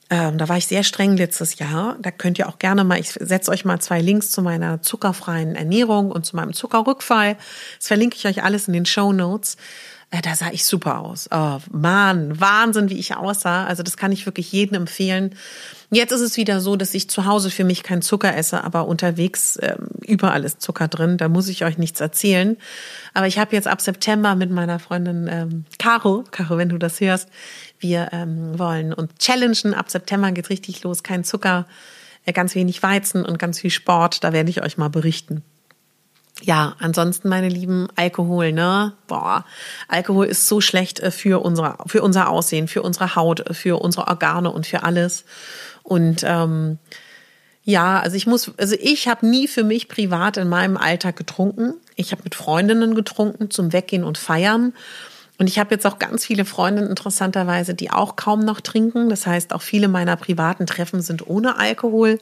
ähm, 0.09 0.37
da 0.37 0.49
war 0.49 0.57
ich 0.57 0.67
sehr 0.67 0.83
streng 0.83 1.17
letztes 1.17 1.59
Jahr. 1.59 1.97
Da 1.99 2.11
könnt 2.11 2.37
ihr 2.37 2.47
auch 2.49 2.59
gerne 2.59 2.83
mal, 2.83 2.99
ich 2.99 3.11
setze 3.11 3.51
euch 3.51 3.65
mal 3.65 3.79
zwei 3.79 4.01
Links 4.01 4.31
zu 4.31 4.41
meiner 4.41 4.81
zuckerfreien 4.81 5.55
Ernährung 5.55 6.11
und 6.11 6.25
zu 6.25 6.35
meinem 6.35 6.53
Zuckerrückfall. 6.53 7.37
Das 7.77 7.87
verlinke 7.87 8.17
ich 8.17 8.27
euch 8.27 8.43
alles 8.43 8.67
in 8.67 8.73
den 8.73 8.85
Show 8.85 9.13
Notes. 9.13 9.57
Äh, 10.13 10.21
da 10.21 10.35
sah 10.35 10.51
ich 10.51 10.63
super 10.63 10.99
aus. 10.99 11.27
Oh, 11.31 11.57
Mann, 11.71 12.39
Wahnsinn, 12.39 12.89
wie 12.91 12.99
ich 12.99 13.15
aussah. 13.15 13.65
Also 13.65 13.81
das 13.81 13.97
kann 13.97 14.11
ich 14.11 14.27
wirklich 14.27 14.51
jedem 14.51 14.75
empfehlen. 14.75 15.33
Jetzt 15.89 16.11
ist 16.11 16.21
es 16.21 16.37
wieder 16.37 16.59
so, 16.59 16.75
dass 16.75 16.93
ich 16.93 17.09
zu 17.09 17.25
Hause 17.25 17.49
für 17.49 17.63
mich 17.63 17.81
keinen 17.81 18.03
Zucker 18.03 18.35
esse, 18.35 18.63
aber 18.63 18.87
unterwegs 18.87 19.57
ähm, 19.61 19.87
überall 20.05 20.43
ist 20.43 20.61
Zucker 20.61 20.87
drin. 20.87 21.17
Da 21.17 21.29
muss 21.29 21.47
ich 21.47 21.65
euch 21.65 21.79
nichts 21.79 21.99
erzählen. 21.99 22.57
Aber 23.15 23.25
ich 23.25 23.39
habe 23.39 23.55
jetzt 23.55 23.67
ab 23.67 23.81
September 23.81 24.35
mit 24.35 24.51
meiner 24.51 24.77
Freundin 24.77 25.27
ähm, 25.27 25.65
Caro, 25.79 26.23
Caro, 26.29 26.57
wenn 26.57 26.69
du 26.69 26.77
das 26.77 27.01
hörst, 27.01 27.29
wir 27.79 28.09
ähm, 28.11 28.59
wollen 28.59 28.93
uns 28.93 29.13
challengen. 29.17 29.73
Ab 29.73 29.89
September 29.89 30.31
geht 30.31 30.51
richtig 30.51 30.83
los. 30.83 31.01
Kein 31.01 31.23
Zucker, 31.23 31.65
äh, 32.25 32.33
ganz 32.33 32.53
wenig 32.53 32.83
Weizen 32.83 33.25
und 33.25 33.39
ganz 33.39 33.59
viel 33.59 33.71
Sport. 33.71 34.23
Da 34.23 34.31
werde 34.31 34.51
ich 34.51 34.61
euch 34.61 34.77
mal 34.77 34.89
berichten 34.89 35.43
ja, 36.43 36.75
ansonsten, 36.79 37.29
meine 37.29 37.47
Lieben, 37.47 37.87
Alkohol, 37.95 38.51
ne? 38.51 38.93
Boah, 39.07 39.45
Alkohol 39.87 40.25
ist 40.25 40.47
so 40.47 40.59
schlecht 40.59 40.99
äh, 40.99 41.09
für 41.09 41.41
unser, 41.43 41.77
für 41.85 42.01
unser 42.01 42.29
Aussehen, 42.29 42.67
für 42.67 42.81
unsere 42.81 43.15
Haut, 43.15 43.39
äh, 43.39 43.53
für 43.53 43.81
unsere 43.81 44.07
Organe 44.07 44.51
und 44.51 44.67
für 44.67 44.83
alles. 44.83 45.23
Und 45.83 46.23
ähm, 46.25 46.79
ja, 47.63 47.99
also 47.99 48.17
ich 48.17 48.27
muss, 48.27 48.51
also 48.57 48.75
ich 48.77 49.07
habe 49.07 49.25
nie 49.25 49.47
für 49.47 49.63
mich 49.63 49.87
privat 49.87 50.35
in 50.35 50.49
meinem 50.49 50.75
Alltag 50.75 51.15
getrunken. 51.15 51.75
Ich 51.95 52.11
habe 52.11 52.23
mit 52.25 52.35
Freundinnen 52.35 52.93
getrunken 52.93 53.49
zum 53.49 53.71
Weggehen 53.71 54.03
und 54.03 54.17
Feiern. 54.17 54.73
Und 55.39 55.47
ich 55.47 55.57
habe 55.57 55.73
jetzt 55.73 55.85
auch 55.87 55.97
ganz 55.97 56.25
viele 56.25 56.45
Freundinnen 56.45 56.89
interessanterweise, 56.89 57.73
die 57.73 57.89
auch 57.89 58.15
kaum 58.15 58.41
noch 58.41 58.61
trinken. 58.61 59.09
Das 59.09 59.25
heißt, 59.25 59.53
auch 59.53 59.63
viele 59.63 59.87
meiner 59.87 60.15
privaten 60.15 60.67
Treffen 60.67 61.01
sind 61.01 61.27
ohne 61.27 61.57
Alkohol. 61.57 62.19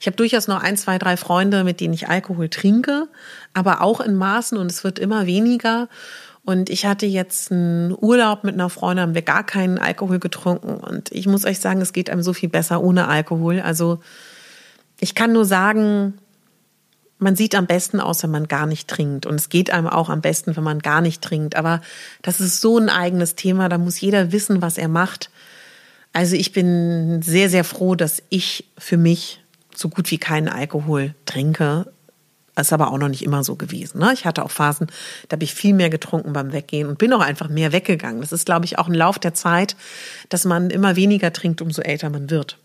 Ich 0.00 0.06
habe 0.06 0.16
durchaus 0.16 0.48
noch 0.48 0.62
ein, 0.62 0.76
zwei, 0.76 0.98
drei 0.98 1.16
Freunde, 1.16 1.64
mit 1.64 1.80
denen 1.80 1.92
ich 1.92 2.08
Alkohol 2.08 2.48
trinke, 2.48 3.08
aber 3.52 3.82
auch 3.82 4.00
in 4.00 4.14
Maßen 4.14 4.56
und 4.56 4.70
es 4.70 4.84
wird 4.84 4.98
immer 4.98 5.26
weniger. 5.26 5.88
Und 6.46 6.70
ich 6.70 6.86
hatte 6.86 7.06
jetzt 7.06 7.50
einen 7.50 7.94
Urlaub 8.00 8.44
mit 8.44 8.54
einer 8.54 8.70
Freundin, 8.70 9.02
haben 9.02 9.14
wir 9.14 9.22
gar 9.22 9.44
keinen 9.44 9.78
Alkohol 9.78 10.18
getrunken. 10.18 10.76
Und 10.76 11.12
ich 11.12 11.26
muss 11.26 11.44
euch 11.44 11.58
sagen, 11.58 11.80
es 11.82 11.92
geht 11.92 12.08
einem 12.08 12.22
so 12.22 12.32
viel 12.32 12.48
besser 12.48 12.82
ohne 12.82 13.08
Alkohol. 13.08 13.60
Also 13.60 13.98
ich 14.98 15.14
kann 15.14 15.32
nur 15.32 15.44
sagen, 15.44 16.14
man 17.18 17.36
sieht 17.36 17.54
am 17.54 17.66
besten 17.66 18.00
aus, 18.00 18.22
wenn 18.22 18.30
man 18.30 18.48
gar 18.48 18.66
nicht 18.66 18.88
trinkt. 18.88 19.26
Und 19.26 19.36
es 19.36 19.48
geht 19.48 19.70
einem 19.70 19.86
auch 19.86 20.10
am 20.10 20.20
besten, 20.20 20.56
wenn 20.56 20.64
man 20.64 20.80
gar 20.80 21.00
nicht 21.00 21.22
trinkt. 21.22 21.56
Aber 21.56 21.80
das 22.22 22.40
ist 22.40 22.60
so 22.60 22.78
ein 22.78 22.90
eigenes 22.90 23.34
Thema. 23.34 23.68
Da 23.68 23.78
muss 23.78 24.00
jeder 24.00 24.32
wissen, 24.32 24.60
was 24.60 24.76
er 24.76 24.88
macht. 24.88 25.30
Also 26.12 26.36
ich 26.36 26.52
bin 26.52 27.22
sehr, 27.22 27.48
sehr 27.48 27.64
froh, 27.64 27.94
dass 27.94 28.22
ich 28.28 28.64
für 28.78 28.96
mich 28.96 29.42
so 29.74 29.88
gut 29.88 30.10
wie 30.10 30.18
keinen 30.18 30.48
Alkohol 30.48 31.14
trinke. 31.24 31.90
Ist 32.58 32.72
aber 32.72 32.90
auch 32.90 32.98
noch 32.98 33.08
nicht 33.08 33.22
immer 33.22 33.44
so 33.44 33.56
gewesen. 33.56 33.98
Ne? 33.98 34.12
Ich 34.14 34.24
hatte 34.24 34.42
auch 34.42 34.50
Phasen, 34.50 34.86
da 35.28 35.34
habe 35.34 35.44
ich 35.44 35.54
viel 35.54 35.74
mehr 35.74 35.90
getrunken 35.90 36.32
beim 36.32 36.52
Weggehen 36.52 36.88
und 36.88 36.96
bin 36.96 37.12
auch 37.12 37.20
einfach 37.20 37.50
mehr 37.50 37.72
weggegangen. 37.72 38.22
Das 38.22 38.32
ist, 38.32 38.46
glaube 38.46 38.64
ich, 38.64 38.78
auch 38.78 38.88
ein 38.88 38.94
Lauf 38.94 39.18
der 39.18 39.34
Zeit, 39.34 39.76
dass 40.30 40.46
man 40.46 40.70
immer 40.70 40.96
weniger 40.96 41.34
trinkt, 41.34 41.60
umso 41.60 41.82
älter 41.82 42.08
man 42.08 42.30
wird. 42.30 42.58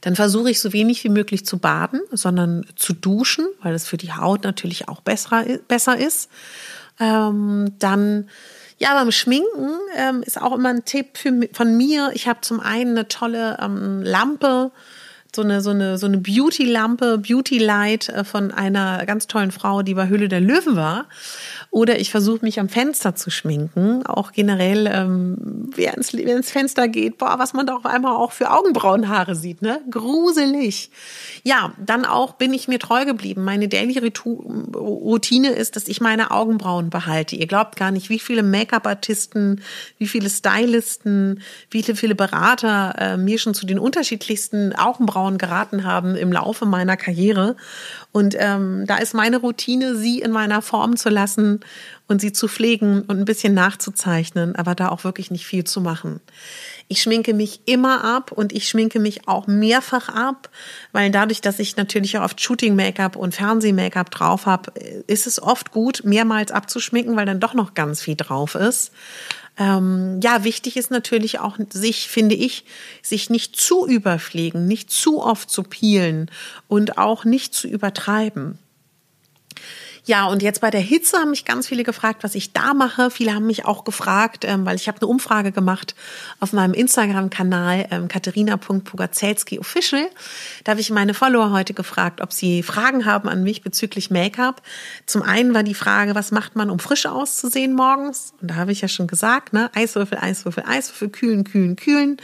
Dann 0.00 0.16
versuche 0.16 0.50
ich 0.50 0.60
so 0.60 0.72
wenig 0.72 1.04
wie 1.04 1.08
möglich 1.08 1.46
zu 1.46 1.58
baden, 1.58 2.00
sondern 2.10 2.66
zu 2.76 2.92
duschen, 2.92 3.46
weil 3.62 3.72
das 3.72 3.86
für 3.86 3.96
die 3.96 4.12
Haut 4.12 4.44
natürlich 4.44 4.88
auch 4.88 5.00
besser, 5.00 5.44
besser 5.68 5.96
ist. 5.96 6.30
Ähm, 7.00 7.72
dann 7.78 8.28
ja, 8.78 8.94
beim 8.94 9.12
Schminken 9.12 9.70
ähm, 9.96 10.24
ist 10.24 10.40
auch 10.40 10.52
immer 10.52 10.70
ein 10.70 10.84
Tipp 10.84 11.16
für, 11.16 11.48
von 11.52 11.76
mir. 11.76 12.10
Ich 12.14 12.26
habe 12.26 12.40
zum 12.40 12.58
einen 12.58 12.90
eine 12.92 13.06
tolle 13.06 13.56
ähm, 13.62 14.02
Lampe, 14.02 14.72
so 15.34 15.42
eine, 15.42 15.60
so 15.60 15.70
eine, 15.70 15.98
so 15.98 16.06
eine 16.06 16.18
Beauty-Lampe, 16.18 17.18
Beauty-Light 17.18 18.08
äh, 18.08 18.24
von 18.24 18.50
einer 18.50 19.06
ganz 19.06 19.28
tollen 19.28 19.52
Frau, 19.52 19.82
die 19.82 19.94
bei 19.94 20.08
Höhle 20.08 20.28
der 20.28 20.40
Löwen 20.40 20.74
war. 20.74 21.06
Oder 21.72 21.98
ich 21.98 22.10
versuche 22.10 22.44
mich 22.44 22.60
am 22.60 22.68
Fenster 22.68 23.14
zu 23.14 23.30
schminken. 23.30 24.04
Auch 24.04 24.32
generell, 24.32 24.86
ähm, 24.92 25.70
wer, 25.74 25.96
ins, 25.96 26.12
wer 26.12 26.36
ins 26.36 26.50
Fenster 26.50 26.86
geht, 26.86 27.16
boah, 27.16 27.38
was 27.38 27.54
man 27.54 27.66
da 27.66 27.74
auf 27.74 27.86
einmal 27.86 28.14
auch 28.14 28.32
für 28.32 28.50
Augenbrauenhaare 28.50 29.34
sieht, 29.34 29.62
ne? 29.62 29.80
Gruselig. 29.90 30.90
Ja, 31.44 31.72
dann 31.82 32.04
auch 32.04 32.34
bin 32.34 32.52
ich 32.52 32.68
mir 32.68 32.78
treu 32.78 33.06
geblieben. 33.06 33.42
Meine 33.42 33.68
Daily 33.68 33.98
Routine 34.26 35.52
ist, 35.52 35.74
dass 35.74 35.88
ich 35.88 36.02
meine 36.02 36.30
Augenbrauen 36.30 36.90
behalte. 36.90 37.36
Ihr 37.36 37.46
glaubt 37.46 37.76
gar 37.76 37.90
nicht, 37.90 38.10
wie 38.10 38.18
viele 38.18 38.42
Make-up-Artisten, 38.42 39.62
wie 39.96 40.08
viele 40.08 40.28
Stylisten, 40.28 41.40
wie 41.70 41.82
viele, 41.82 42.14
Berater 42.14 42.94
äh, 42.98 43.16
mir 43.16 43.38
schon 43.38 43.54
zu 43.54 43.64
den 43.64 43.78
unterschiedlichsten 43.78 44.74
Augenbrauen 44.74 45.38
geraten 45.38 45.84
haben 45.84 46.16
im 46.16 46.32
Laufe 46.32 46.66
meiner 46.66 46.98
Karriere. 46.98 47.56
Und 48.12 48.36
ähm, 48.38 48.84
da 48.86 48.98
ist 48.98 49.14
meine 49.14 49.38
Routine, 49.38 49.96
sie 49.96 50.18
in 50.18 50.32
meiner 50.32 50.60
Form 50.60 50.98
zu 50.98 51.08
lassen 51.08 51.61
und 52.08 52.20
sie 52.20 52.32
zu 52.32 52.48
pflegen 52.48 53.02
und 53.02 53.18
ein 53.18 53.24
bisschen 53.24 53.54
nachzuzeichnen, 53.54 54.54
aber 54.56 54.74
da 54.74 54.88
auch 54.88 55.04
wirklich 55.04 55.30
nicht 55.30 55.46
viel 55.46 55.64
zu 55.64 55.80
machen. 55.80 56.20
Ich 56.88 57.02
schminke 57.02 57.32
mich 57.32 57.60
immer 57.64 58.04
ab 58.04 58.32
und 58.32 58.52
ich 58.52 58.68
schminke 58.68 59.00
mich 59.00 59.28
auch 59.28 59.46
mehrfach 59.46 60.08
ab, 60.08 60.50
weil 60.92 61.10
dadurch, 61.10 61.40
dass 61.40 61.58
ich 61.58 61.76
natürlich 61.76 62.18
auch 62.18 62.24
oft 62.24 62.40
Shooting-Make-up 62.40 63.16
und 63.16 63.34
Fernseh-Make-up 63.34 64.10
drauf 64.10 64.46
habe, 64.46 64.72
ist 65.06 65.26
es 65.26 65.42
oft 65.42 65.72
gut, 65.72 66.02
mehrmals 66.04 66.52
abzuschminken, 66.52 67.16
weil 67.16 67.26
dann 67.26 67.40
doch 67.40 67.54
noch 67.54 67.74
ganz 67.74 68.02
viel 68.02 68.16
drauf 68.16 68.54
ist. 68.54 68.92
Ähm, 69.58 70.20
ja, 70.22 70.44
wichtig 70.44 70.76
ist 70.76 70.90
natürlich 70.90 71.38
auch 71.38 71.58
sich, 71.70 72.08
finde 72.08 72.34
ich, 72.34 72.64
sich 73.02 73.28
nicht 73.28 73.56
zu 73.56 73.86
überpflegen, 73.86 74.66
nicht 74.66 74.90
zu 74.90 75.22
oft 75.22 75.50
zu 75.50 75.62
peelen 75.62 76.30
und 76.68 76.96
auch 76.98 77.24
nicht 77.24 77.54
zu 77.54 77.68
übertreiben. 77.68 78.58
Ja, 80.04 80.26
und 80.26 80.42
jetzt 80.42 80.60
bei 80.60 80.70
der 80.70 80.80
Hitze 80.80 81.18
haben 81.18 81.30
mich 81.30 81.44
ganz 81.44 81.68
viele 81.68 81.84
gefragt, 81.84 82.24
was 82.24 82.34
ich 82.34 82.52
da 82.52 82.74
mache. 82.74 83.08
Viele 83.08 83.34
haben 83.34 83.46
mich 83.46 83.66
auch 83.66 83.84
gefragt, 83.84 84.44
ähm, 84.44 84.66
weil 84.66 84.74
ich 84.74 84.88
habe 84.88 84.98
eine 85.00 85.06
Umfrage 85.06 85.52
gemacht 85.52 85.94
auf 86.40 86.52
meinem 86.52 86.74
Instagram-Kanal 86.74 87.86
ähm, 87.92 88.08
katharina.pugazelski 88.08 89.60
official. 89.60 90.08
Da 90.64 90.72
habe 90.72 90.80
ich 90.80 90.90
meine 90.90 91.14
Follower 91.14 91.52
heute 91.52 91.72
gefragt, 91.72 92.20
ob 92.20 92.32
sie 92.32 92.64
Fragen 92.64 93.04
haben 93.04 93.28
an 93.28 93.44
mich 93.44 93.62
bezüglich 93.62 94.10
Make-up. 94.10 94.62
Zum 95.06 95.22
einen 95.22 95.54
war 95.54 95.62
die 95.62 95.74
Frage, 95.74 96.16
was 96.16 96.32
macht 96.32 96.56
man, 96.56 96.68
um 96.68 96.80
frisch 96.80 97.06
auszusehen 97.06 97.72
morgens? 97.72 98.34
Und 98.42 98.50
da 98.50 98.56
habe 98.56 98.72
ich 98.72 98.80
ja 98.80 98.88
schon 98.88 99.06
gesagt, 99.06 99.52
ne, 99.52 99.70
Eiswürfel, 99.72 100.18
Eiswürfel, 100.18 100.64
Eiswürfel, 100.66 101.10
kühlen, 101.10 101.44
kühlen, 101.44 101.76
kühlen. 101.76 102.16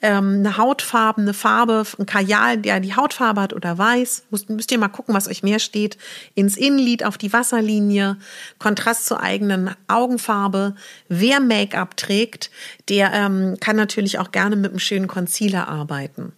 Ähm, 0.00 0.36
eine 0.38 0.56
Hautfarbe, 0.56 1.20
eine 1.20 1.34
Farbe, 1.34 1.84
ein 1.98 2.06
Kajal, 2.06 2.56
der 2.56 2.80
die 2.80 2.96
Hautfarbe 2.96 3.42
hat 3.42 3.52
oder 3.52 3.76
weiß. 3.76 4.24
Müsst, 4.30 4.48
müsst 4.48 4.72
ihr 4.72 4.78
mal 4.78 4.88
gucken, 4.88 5.14
was 5.14 5.28
euch 5.28 5.42
mehr 5.42 5.58
steht. 5.58 5.98
Ins 6.34 6.56
Innenlid 6.56 7.04
auf 7.04 7.17
die 7.18 7.32
Wasserlinie, 7.32 8.16
Kontrast 8.58 9.06
zur 9.06 9.20
eigenen 9.20 9.74
Augenfarbe. 9.86 10.74
Wer 11.08 11.40
Make-up 11.40 11.96
trägt, 11.96 12.50
der 12.88 13.12
ähm, 13.12 13.56
kann 13.60 13.76
natürlich 13.76 14.18
auch 14.18 14.30
gerne 14.30 14.56
mit 14.56 14.70
einem 14.70 14.78
schönen 14.78 15.08
Concealer 15.08 15.68
arbeiten. 15.68 16.32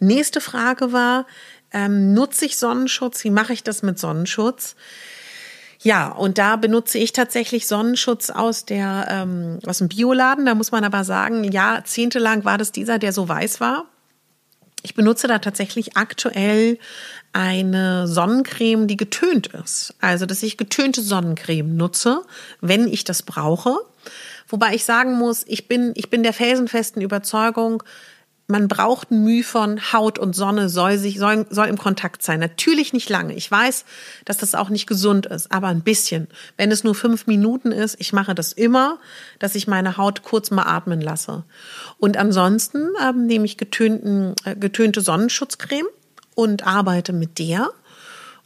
Nächste 0.00 0.40
Frage 0.40 0.92
war, 0.92 1.26
ähm, 1.72 2.14
nutze 2.14 2.44
ich 2.46 2.56
Sonnenschutz? 2.56 3.24
Wie 3.24 3.30
mache 3.30 3.52
ich 3.52 3.62
das 3.62 3.82
mit 3.82 3.98
Sonnenschutz? 3.98 4.76
Ja, 5.80 6.08
und 6.08 6.38
da 6.38 6.56
benutze 6.56 6.98
ich 6.98 7.12
tatsächlich 7.12 7.66
Sonnenschutz 7.66 8.30
aus 8.30 8.64
der 8.64 9.06
ähm, 9.08 9.58
aus 9.66 9.78
dem 9.78 9.88
Bioladen. 9.88 10.46
Da 10.46 10.54
muss 10.54 10.70
man 10.70 10.84
aber 10.84 11.02
sagen, 11.02 11.44
jahrzehntelang 11.44 12.44
war 12.44 12.56
das 12.56 12.70
dieser, 12.70 12.98
der 12.98 13.12
so 13.12 13.28
weiß 13.28 13.60
war. 13.60 13.86
Ich 14.82 14.94
benutze 14.94 15.28
da 15.28 15.38
tatsächlich 15.38 15.96
aktuell 15.96 16.78
eine 17.32 18.06
Sonnencreme, 18.06 18.86
die 18.86 18.96
getönt 18.96 19.48
ist. 19.48 19.94
Also, 20.00 20.26
dass 20.26 20.42
ich 20.42 20.56
getönte 20.56 21.02
Sonnencreme 21.02 21.76
nutze, 21.76 22.22
wenn 22.60 22.88
ich 22.88 23.04
das 23.04 23.22
brauche. 23.22 23.78
Wobei 24.48 24.74
ich 24.74 24.84
sagen 24.84 25.14
muss, 25.14 25.44
ich 25.46 25.68
bin, 25.68 25.92
ich 25.94 26.10
bin 26.10 26.22
der 26.22 26.32
felsenfesten 26.32 27.00
Überzeugung, 27.00 27.82
man 28.52 28.68
braucht 28.68 29.10
Mühe 29.10 29.42
von 29.42 29.92
Haut 29.92 30.18
und 30.18 30.36
Sonne 30.36 30.68
soll 30.68 30.98
sich 30.98 31.18
soll, 31.18 31.46
soll 31.50 31.66
im 31.66 31.78
Kontakt 31.78 32.22
sein. 32.22 32.38
Natürlich 32.38 32.92
nicht 32.92 33.08
lange. 33.08 33.34
Ich 33.34 33.50
weiß, 33.50 33.84
dass 34.24 34.36
das 34.36 34.54
auch 34.54 34.68
nicht 34.68 34.86
gesund 34.86 35.26
ist, 35.26 35.50
aber 35.50 35.68
ein 35.68 35.80
bisschen. 35.80 36.28
Wenn 36.56 36.70
es 36.70 36.84
nur 36.84 36.94
fünf 36.94 37.26
Minuten 37.26 37.72
ist, 37.72 37.96
ich 37.98 38.12
mache 38.12 38.34
das 38.34 38.52
immer, 38.52 38.98
dass 39.40 39.56
ich 39.56 39.66
meine 39.66 39.96
Haut 39.96 40.22
kurz 40.22 40.50
mal 40.50 40.66
atmen 40.66 41.00
lasse. 41.00 41.44
Und 41.98 42.16
ansonsten 42.16 42.90
ähm, 43.02 43.26
nehme 43.26 43.46
ich 43.46 43.56
getönten, 43.56 44.34
äh, 44.44 44.54
getönte 44.54 45.00
Sonnenschutzcreme 45.00 45.86
und 46.34 46.66
arbeite 46.66 47.12
mit 47.12 47.38
der 47.38 47.70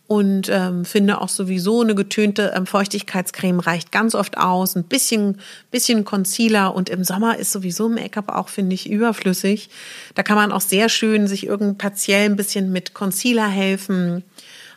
und 0.08 0.48
ähm, 0.50 0.84
finde 0.84 1.20
auch 1.20 1.28
sowieso 1.28 1.82
eine 1.82 1.94
getönte 1.94 2.52
ähm, 2.54 2.66
Feuchtigkeitscreme 2.66 3.58
reicht 3.58 3.90
ganz 3.90 4.14
oft 4.14 4.38
aus. 4.38 4.76
Ein 4.76 4.84
bisschen, 4.84 5.40
bisschen 5.70 6.04
Concealer 6.04 6.74
und 6.74 6.88
im 6.88 7.02
Sommer 7.02 7.38
ist 7.38 7.50
sowieso 7.50 7.88
Make-up 7.88 8.28
auch, 8.28 8.48
finde 8.48 8.74
ich, 8.74 8.88
überflüssig. 8.88 9.68
Da 10.14 10.22
kann 10.22 10.36
man 10.36 10.52
auch 10.52 10.60
sehr 10.60 10.88
schön 10.88 11.26
sich 11.26 11.46
irgend 11.46 11.78
partiell 11.78 12.26
ein 12.26 12.36
bisschen 12.36 12.70
mit 12.70 12.94
Concealer 12.94 13.48
helfen. 13.48 14.22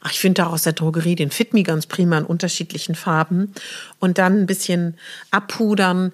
Ach, 0.01 0.11
ich 0.11 0.19
finde 0.19 0.41
da 0.41 0.47
aus 0.47 0.63
der 0.63 0.73
Drogerie 0.73 1.15
den 1.15 1.29
Fit 1.29 1.53
Me 1.53 1.61
ganz 1.61 1.85
prima 1.85 2.17
in 2.17 2.25
unterschiedlichen 2.25 2.95
Farben 2.95 3.53
und 3.99 4.17
dann 4.17 4.41
ein 4.41 4.45
bisschen 4.47 4.97
abpudern. 5.29 6.11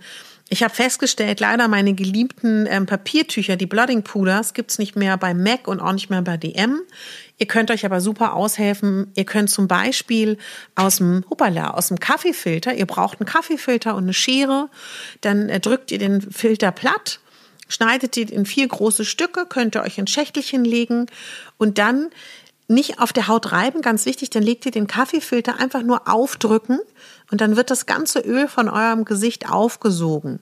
Ich 0.47 0.61
habe 0.61 0.73
festgestellt, 0.73 1.39
leider 1.39 1.67
meine 1.67 1.95
geliebten 1.95 2.67
ähm, 2.69 2.85
Papiertücher, 2.85 3.55
die 3.55 3.65
Blooding 3.65 4.03
Puders, 4.03 4.53
gibt's 4.53 4.77
nicht 4.77 4.95
mehr 4.95 5.17
bei 5.17 5.33
MAC 5.33 5.67
und 5.67 5.79
auch 5.79 5.91
nicht 5.91 6.11
mehr 6.11 6.21
bei 6.21 6.37
DM. 6.37 6.81
Ihr 7.39 7.47
könnt 7.47 7.71
euch 7.71 7.83
aber 7.83 7.99
super 7.99 8.33
aushelfen. 8.33 9.11
Ihr 9.15 9.25
könnt 9.25 9.49
zum 9.49 9.67
Beispiel 9.67 10.37
aus 10.75 10.97
dem, 10.97 11.25
hoppala, 11.31 11.71
aus 11.71 11.87
dem 11.87 11.99
Kaffeefilter, 11.99 12.75
ihr 12.75 12.85
braucht 12.85 13.19
einen 13.19 13.27
Kaffeefilter 13.27 13.95
und 13.95 14.03
eine 14.03 14.13
Schere, 14.13 14.69
dann 15.21 15.49
äh, 15.49 15.59
drückt 15.59 15.91
ihr 15.91 15.97
den 15.97 16.21
Filter 16.21 16.71
platt, 16.71 17.19
schneidet 17.67 18.15
ihn 18.15 18.27
in 18.27 18.45
vier 18.45 18.67
große 18.67 19.03
Stücke, 19.03 19.47
könnt 19.47 19.75
ihr 19.75 19.81
euch 19.81 19.97
in 19.97 20.05
Schächtelchen 20.05 20.63
legen 20.63 21.07
und 21.57 21.79
dann 21.79 22.11
nicht 22.67 22.99
auf 22.99 23.13
der 23.13 23.27
Haut 23.27 23.51
reiben, 23.51 23.81
ganz 23.81 24.05
wichtig, 24.05 24.29
dann 24.29 24.43
legt 24.43 24.65
ihr 24.65 24.71
den 24.71 24.87
Kaffeefilter 24.87 25.59
einfach 25.59 25.81
nur 25.81 26.07
aufdrücken 26.07 26.79
und 27.31 27.41
dann 27.41 27.55
wird 27.55 27.71
das 27.71 27.85
ganze 27.85 28.19
Öl 28.19 28.47
von 28.47 28.69
eurem 28.69 29.05
Gesicht 29.05 29.49
aufgesogen. 29.49 30.39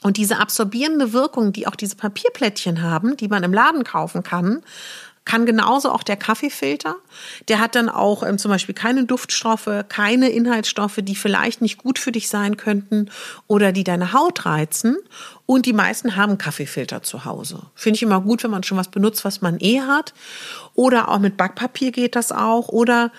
Und 0.00 0.16
diese 0.16 0.38
absorbierende 0.38 1.12
Wirkung, 1.12 1.52
die 1.52 1.66
auch 1.66 1.74
diese 1.74 1.96
Papierplättchen 1.96 2.82
haben, 2.82 3.16
die 3.16 3.28
man 3.28 3.42
im 3.42 3.52
Laden 3.52 3.82
kaufen 3.82 4.22
kann, 4.22 4.62
kann 5.28 5.44
genauso 5.44 5.92
auch 5.92 6.02
der 6.02 6.16
Kaffeefilter. 6.16 6.96
Der 7.48 7.60
hat 7.60 7.74
dann 7.74 7.90
auch 7.90 8.22
ähm, 8.22 8.38
zum 8.38 8.50
Beispiel 8.50 8.74
keine 8.74 9.04
Duftstoffe, 9.04 9.68
keine 9.88 10.30
Inhaltsstoffe, 10.30 11.00
die 11.02 11.14
vielleicht 11.14 11.60
nicht 11.60 11.78
gut 11.78 11.98
für 11.98 12.12
dich 12.12 12.28
sein 12.28 12.56
könnten 12.56 13.10
oder 13.46 13.70
die 13.70 13.84
deine 13.84 14.14
Haut 14.14 14.46
reizen. 14.46 14.96
Und 15.44 15.66
die 15.66 15.74
meisten 15.74 16.16
haben 16.16 16.38
Kaffeefilter 16.38 17.02
zu 17.02 17.26
Hause. 17.26 17.60
Finde 17.74 17.96
ich 17.96 18.02
immer 18.02 18.22
gut, 18.22 18.42
wenn 18.42 18.50
man 18.50 18.62
schon 18.62 18.78
was 18.78 18.88
benutzt, 18.88 19.24
was 19.24 19.42
man 19.42 19.58
eh 19.60 19.82
hat. 19.82 20.14
Oder 20.74 21.08
auch 21.08 21.18
mit 21.18 21.36
Backpapier 21.36 21.92
geht 21.92 22.16
das 22.16 22.32
auch. 22.32 22.68
Oder 22.68 23.12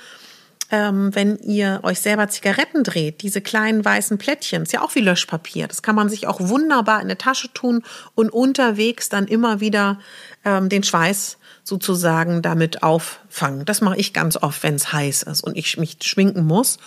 ähm, 0.72 1.14
wenn 1.16 1.38
ihr 1.40 1.80
euch 1.84 2.00
selber 2.00 2.28
Zigaretten 2.28 2.84
dreht, 2.84 3.22
diese 3.22 3.42
kleinen 3.42 3.84
weißen 3.84 4.18
Plättchen, 4.18 4.64
ist 4.64 4.74
ja 4.74 4.82
auch 4.82 4.96
wie 4.96 5.02
Löschpapier. 5.02 5.68
Das 5.68 5.82
kann 5.82 5.96
man 5.96 6.10
sich 6.10 6.28
auch 6.28 6.40
wunderbar 6.40 6.98
in 6.98 7.06
eine 7.06 7.18
Tasche 7.18 7.52
tun 7.54 7.84
und 8.16 8.30
unterwegs 8.30 9.10
dann 9.10 9.28
immer 9.28 9.60
wieder 9.60 10.00
ähm, 10.46 10.70
den 10.70 10.84
Schweiß 10.84 11.38
sozusagen 11.64 12.42
damit 12.42 12.84
auffangen. 12.84 13.66
Das 13.66 13.82
mache 13.82 13.98
ich 13.98 14.14
ganz 14.14 14.38
oft, 14.38 14.64
wenn 14.64 14.76
es 14.76 14.92
heiß 14.92 15.24
ist 15.24 15.42
und 15.42 15.56
ich 15.56 15.78
mich 15.78 15.98
schminken 16.02 16.46
muss. 16.46 16.78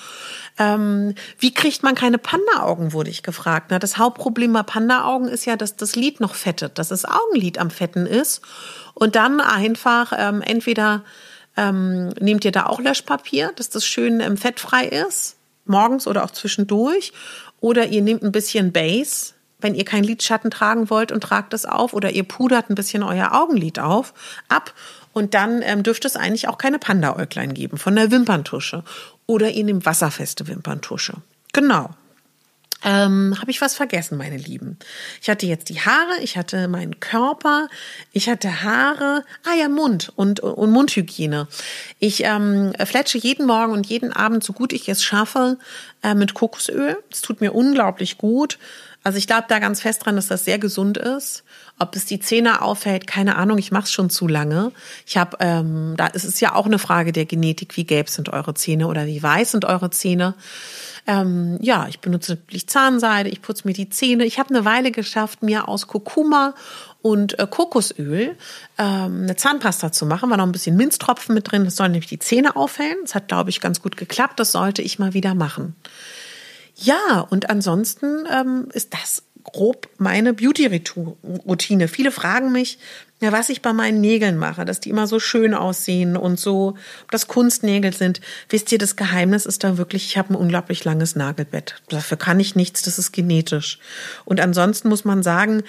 Ähm, 0.58 1.14
wie 1.38 1.54
kriegt 1.54 1.82
man 1.82 1.94
keine 1.94 2.18
Panda-Augen, 2.18 2.92
wurde 2.92 3.10
ich 3.10 3.22
gefragt. 3.22 3.68
Na, 3.70 3.78
das 3.78 3.96
Hauptproblem 3.96 4.52
bei 4.52 4.62
Panda-Augen 4.62 5.28
ist 5.28 5.44
ja, 5.44 5.56
dass 5.56 5.76
das 5.76 5.96
Lid 5.96 6.20
noch 6.20 6.34
fettet, 6.34 6.78
dass 6.78 6.88
das 6.88 7.04
Augenlid 7.04 7.58
am 7.58 7.70
Fetten 7.70 8.06
ist. 8.06 8.42
Und 8.94 9.16
dann 9.16 9.40
einfach 9.40 10.12
ähm, 10.16 10.42
entweder 10.42 11.02
ähm, 11.56 12.10
nehmt 12.20 12.44
ihr 12.44 12.52
da 12.52 12.66
auch 12.66 12.80
Löschpapier, 12.80 13.52
dass 13.56 13.68
das 13.68 13.84
schön 13.84 14.20
ähm, 14.20 14.36
fettfrei 14.36 14.86
ist, 14.86 15.36
morgens 15.64 16.06
oder 16.06 16.24
auch 16.24 16.30
zwischendurch. 16.30 17.12
Oder 17.60 17.86
ihr 17.86 18.02
nehmt 18.02 18.22
ein 18.22 18.32
bisschen 18.32 18.72
Base, 18.72 19.34
wenn 19.60 19.74
ihr 19.74 19.84
kein 19.84 20.04
Lidschatten 20.04 20.50
tragen 20.50 20.90
wollt 20.90 21.12
und 21.12 21.22
tragt 21.22 21.54
es 21.54 21.64
auf. 21.64 21.94
Oder 21.94 22.10
ihr 22.10 22.24
pudert 22.24 22.70
ein 22.70 22.74
bisschen 22.74 23.02
euer 23.02 23.32
Augenlid 23.32 23.78
auf, 23.78 24.14
ab. 24.48 24.74
Und 25.12 25.34
dann 25.34 25.62
ähm, 25.62 25.82
dürfte 25.82 26.08
es 26.08 26.16
eigentlich 26.16 26.48
auch 26.48 26.58
keine 26.58 26.78
Panda-Äuglein 26.78 27.54
geben 27.54 27.76
von 27.76 27.94
der 27.94 28.10
Wimperntusche. 28.10 28.82
Oder 29.26 29.50
ihr 29.50 29.64
nehmt 29.64 29.86
wasserfeste 29.86 30.48
Wimperntusche. 30.48 31.14
Genau. 31.52 31.90
Ähm, 32.84 33.36
Habe 33.40 33.50
ich 33.50 33.60
was 33.60 33.74
vergessen, 33.74 34.18
meine 34.18 34.36
Lieben? 34.36 34.78
Ich 35.20 35.30
hatte 35.30 35.46
jetzt 35.46 35.68
die 35.68 35.80
Haare, 35.80 36.20
ich 36.20 36.36
hatte 36.36 36.66
meinen 36.68 36.98
Körper, 37.00 37.68
ich 38.12 38.28
hatte 38.28 38.62
Haare, 38.62 39.24
ah 39.44 39.54
ja, 39.58 39.68
Mund 39.68 40.12
und, 40.16 40.40
und 40.40 40.70
Mundhygiene. 40.70 41.46
Ich 42.00 42.24
ähm, 42.24 42.72
fletsche 42.84 43.18
jeden 43.18 43.46
Morgen 43.46 43.72
und 43.72 43.86
jeden 43.86 44.12
Abend, 44.12 44.42
so 44.42 44.52
gut 44.52 44.72
ich 44.72 44.88
es 44.88 45.04
schaffe, 45.04 45.58
äh, 46.02 46.14
mit 46.14 46.34
Kokosöl. 46.34 46.98
Es 47.10 47.22
tut 47.22 47.40
mir 47.40 47.52
unglaublich 47.52 48.18
gut. 48.18 48.58
Also 49.04 49.18
ich 49.18 49.26
glaube 49.26 49.46
da 49.48 49.58
ganz 49.58 49.80
fest 49.80 50.04
dran, 50.04 50.16
dass 50.16 50.28
das 50.28 50.44
sehr 50.44 50.58
gesund 50.58 50.96
ist. 50.96 51.42
Ob 51.78 51.96
es 51.96 52.06
die 52.06 52.20
Zähne 52.20 52.62
auffällt, 52.62 53.06
keine 53.06 53.36
Ahnung, 53.36 53.58
ich 53.58 53.72
mache 53.72 53.84
es 53.84 53.92
schon 53.92 54.10
zu 54.10 54.28
lange. 54.28 54.72
Ich 55.06 55.16
habe, 55.16 55.36
ähm, 55.40 55.94
da 55.96 56.06
ist 56.06 56.24
es 56.24 56.38
ja 56.38 56.54
auch 56.54 56.66
eine 56.66 56.78
Frage 56.78 57.12
der 57.12 57.24
Genetik, 57.24 57.76
wie 57.76 57.84
gelb 57.84 58.08
sind 58.08 58.28
eure 58.28 58.54
Zähne 58.54 58.86
oder 58.86 59.06
wie 59.06 59.22
weiß 59.22 59.52
sind 59.52 59.64
eure 59.64 59.90
Zähne. 59.90 60.34
Ähm, 61.06 61.58
ja, 61.60 61.88
ich 61.88 61.98
benutze 61.98 62.34
natürlich 62.34 62.68
Zahnseide, 62.68 63.28
ich 63.28 63.42
putze 63.42 63.66
mir 63.66 63.74
die 63.74 63.90
Zähne. 63.90 64.24
Ich 64.24 64.38
habe 64.38 64.50
eine 64.50 64.64
Weile 64.64 64.92
geschafft, 64.92 65.42
mir 65.42 65.68
aus 65.68 65.88
Kurkuma 65.88 66.54
und 67.02 67.38
äh, 67.38 67.46
Kokosöl 67.48 68.36
ähm, 68.78 69.22
eine 69.22 69.36
Zahnpasta 69.36 69.90
zu 69.90 70.06
machen. 70.06 70.30
War 70.30 70.36
noch 70.36 70.46
ein 70.46 70.52
bisschen 70.52 70.76
Minztropfen 70.76 71.34
mit 71.34 71.50
drin. 71.50 71.64
Das 71.64 71.76
soll 71.76 71.88
nämlich 71.88 72.08
die 72.08 72.20
Zähne 72.20 72.54
aufhellen. 72.54 72.98
Das 73.02 73.14
hat, 73.14 73.28
glaube 73.28 73.50
ich, 73.50 73.60
ganz 73.60 73.82
gut 73.82 73.96
geklappt. 73.96 74.38
Das 74.38 74.52
sollte 74.52 74.82
ich 74.82 74.98
mal 74.98 75.12
wieder 75.12 75.34
machen. 75.34 75.74
Ja, 76.76 77.26
und 77.30 77.50
ansonsten 77.50 78.24
ähm, 78.30 78.68
ist 78.72 78.94
das 78.94 79.24
grob 79.44 79.88
meine 79.98 80.34
Beauty-Routine. 80.34 81.88
Viele 81.88 82.12
fragen 82.12 82.52
mich, 82.52 82.78
ja, 83.22 83.30
was 83.30 83.48
ich 83.50 83.62
bei 83.62 83.72
meinen 83.72 84.00
Nägeln 84.00 84.36
mache, 84.36 84.64
dass 84.64 84.80
die 84.80 84.90
immer 84.90 85.06
so 85.06 85.20
schön 85.20 85.54
aussehen 85.54 86.16
und 86.16 86.40
so, 86.40 86.74
ob 87.04 87.10
das 87.12 87.28
Kunstnägel 87.28 87.92
sind. 87.92 88.20
Wisst 88.48 88.72
ihr, 88.72 88.78
das 88.78 88.96
Geheimnis 88.96 89.46
ist 89.46 89.62
da 89.62 89.78
wirklich, 89.78 90.06
ich 90.06 90.18
habe 90.18 90.34
ein 90.34 90.36
unglaublich 90.36 90.84
langes 90.84 91.14
Nagelbett. 91.14 91.80
Dafür 91.88 92.16
kann 92.16 92.40
ich 92.40 92.56
nichts, 92.56 92.82
das 92.82 92.98
ist 92.98 93.12
genetisch. 93.12 93.78
Und 94.24 94.40
ansonsten 94.40 94.88
muss 94.88 95.04
man 95.04 95.22
sagen, 95.22 95.62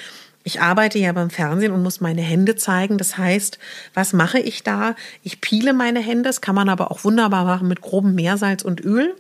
ich 0.44 0.62
arbeite 0.62 1.00
ja 1.00 1.12
beim 1.14 1.30
Fernsehen 1.30 1.72
und 1.72 1.84
muss 1.84 2.02
meine 2.02 2.22
Hände 2.22 2.56
zeigen. 2.56 2.98
Das 2.98 3.18
heißt, 3.18 3.60
was 3.94 4.12
mache 4.12 4.40
ich 4.40 4.64
da? 4.64 4.96
Ich 5.22 5.40
piele 5.40 5.74
meine 5.74 6.02
Hände. 6.02 6.24
Das 6.24 6.42
kann 6.42 6.56
man 6.56 6.68
aber 6.68 6.92
auch 6.92 7.06
wunderbar 7.06 7.46
machen 7.46 7.70
mit 7.70 7.82
grobem 7.82 8.14
Meersalz 8.14 8.62
und 8.62 8.84
Öl. 8.84 9.16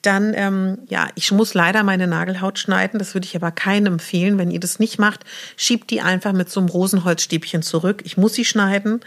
Dann, 0.00 0.32
ähm, 0.34 0.78
ja, 0.88 1.08
ich 1.14 1.30
muss 1.30 1.52
leider 1.52 1.82
meine 1.82 2.06
Nagelhaut 2.06 2.58
schneiden. 2.58 2.98
Das 2.98 3.14
würde 3.14 3.26
ich 3.26 3.36
aber 3.36 3.50
keinem 3.50 3.94
empfehlen. 3.94 4.38
Wenn 4.38 4.50
ihr 4.50 4.60
das 4.60 4.78
nicht 4.78 4.98
macht, 4.98 5.24
schiebt 5.56 5.90
die 5.90 6.00
einfach 6.00 6.32
mit 6.32 6.50
so 6.50 6.60
einem 6.60 6.70
Rosenholzstäbchen 6.70 7.62
zurück. 7.62 8.00
Ich 8.04 8.16
muss 8.16 8.32
sie 8.32 8.46
schneiden. 8.46 9.00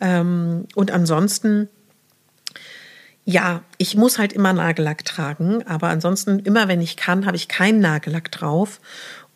Ähm, 0.00 0.66
und 0.74 0.90
ansonsten 0.90 1.68
ja, 3.28 3.62
ich 3.76 3.96
muss 3.96 4.20
halt 4.20 4.32
immer 4.32 4.52
Nagellack 4.52 5.04
tragen, 5.04 5.66
aber 5.66 5.88
ansonsten 5.88 6.38
immer, 6.38 6.68
wenn 6.68 6.80
ich 6.80 6.96
kann, 6.96 7.26
habe 7.26 7.36
ich 7.36 7.48
keinen 7.48 7.80
Nagellack 7.80 8.30
drauf. 8.30 8.80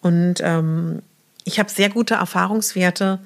Und 0.00 0.36
ähm, 0.42 1.02
ich 1.44 1.58
habe 1.58 1.70
sehr 1.70 1.88
gute 1.88 2.14
Erfahrungswerte 2.14 3.18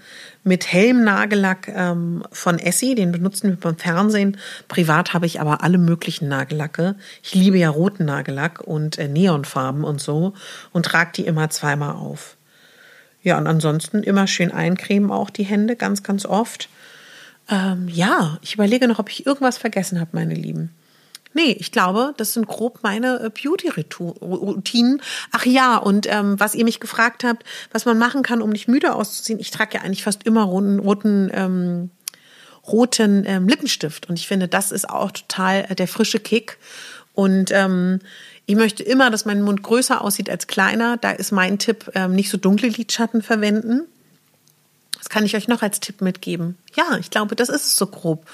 mit 0.44 0.70
hellem 0.72 1.04
Nagellack 1.04 1.68
ähm, 1.68 2.22
von 2.30 2.58
Essie, 2.58 2.94
den 2.94 3.12
benutzen 3.12 3.50
wir 3.50 3.56
beim 3.56 3.76
Fernsehen. 3.76 4.36
Privat 4.68 5.14
habe 5.14 5.26
ich 5.26 5.40
aber 5.40 5.62
alle 5.62 5.78
möglichen 5.78 6.28
Nagellacke. 6.28 6.96
Ich 7.22 7.34
liebe 7.34 7.58
ja 7.58 7.70
roten 7.70 8.04
Nagellack 8.04 8.60
und 8.60 8.98
äh, 8.98 9.08
Neonfarben 9.08 9.84
und 9.84 10.00
so 10.00 10.34
und 10.72 10.86
trage 10.86 11.12
die 11.16 11.26
immer 11.26 11.50
zweimal 11.50 11.94
auf. 11.94 12.36
Ja, 13.22 13.38
und 13.38 13.46
ansonsten 13.46 14.02
immer 14.02 14.26
schön 14.26 14.52
eincremen 14.52 15.10
auch 15.10 15.30
die 15.30 15.44
Hände, 15.44 15.76
ganz, 15.76 16.02
ganz 16.02 16.26
oft. 16.26 16.68
Ähm, 17.48 17.88
ja, 17.88 18.38
ich 18.42 18.54
überlege 18.54 18.86
noch, 18.86 18.98
ob 18.98 19.10
ich 19.10 19.26
irgendwas 19.26 19.58
vergessen 19.58 19.98
habe, 19.98 20.10
meine 20.12 20.34
Lieben. 20.34 20.70
Nee, 21.34 21.56
ich 21.58 21.72
glaube, 21.72 22.14
das 22.16 22.32
sind 22.32 22.46
grob 22.46 22.78
meine 22.82 23.20
äh, 23.20 23.28
Beauty-Routinen. 23.28 25.02
Ach 25.32 25.44
ja, 25.44 25.76
und 25.76 26.06
ähm, 26.08 26.38
was 26.38 26.54
ihr 26.54 26.64
mich 26.64 26.78
gefragt 26.78 27.24
habt, 27.24 27.44
was 27.72 27.84
man 27.84 27.98
machen 27.98 28.22
kann, 28.22 28.40
um 28.40 28.50
nicht 28.50 28.68
müde 28.68 28.94
auszuziehen. 28.94 29.40
Ich 29.40 29.50
trage 29.50 29.76
ja 29.76 29.80
eigentlich 29.82 30.04
fast 30.04 30.22
immer 30.22 30.44
roten, 30.44 30.78
roten, 30.78 31.30
ähm, 31.34 31.90
roten 32.66 33.24
ähm, 33.26 33.48
Lippenstift. 33.48 34.08
Und 34.08 34.18
ich 34.18 34.28
finde, 34.28 34.46
das 34.46 34.70
ist 34.70 34.88
auch 34.88 35.10
total 35.10 35.66
äh, 35.68 35.74
der 35.74 35.88
frische 35.88 36.20
Kick. 36.20 36.58
Und 37.14 37.50
ähm, 37.50 37.98
ich 38.46 38.54
möchte 38.54 38.84
immer, 38.84 39.10
dass 39.10 39.24
mein 39.24 39.42
Mund 39.42 39.62
größer 39.62 40.02
aussieht 40.02 40.30
als 40.30 40.46
kleiner. 40.46 40.98
Da 40.98 41.10
ist 41.10 41.32
mein 41.32 41.58
Tipp, 41.58 41.90
ähm, 41.94 42.14
nicht 42.14 42.30
so 42.30 42.36
dunkle 42.36 42.68
Lidschatten 42.68 43.22
verwenden. 43.22 43.88
Das 45.04 45.10
kann 45.10 45.26
ich 45.26 45.36
euch 45.36 45.48
noch 45.48 45.60
als 45.60 45.80
Tipp 45.80 46.00
mitgeben. 46.00 46.56
Ja, 46.74 46.96
ich 46.98 47.10
glaube, 47.10 47.36
das 47.36 47.50
ist 47.50 47.66
es 47.66 47.76
so 47.76 47.86
grob. 47.86 48.26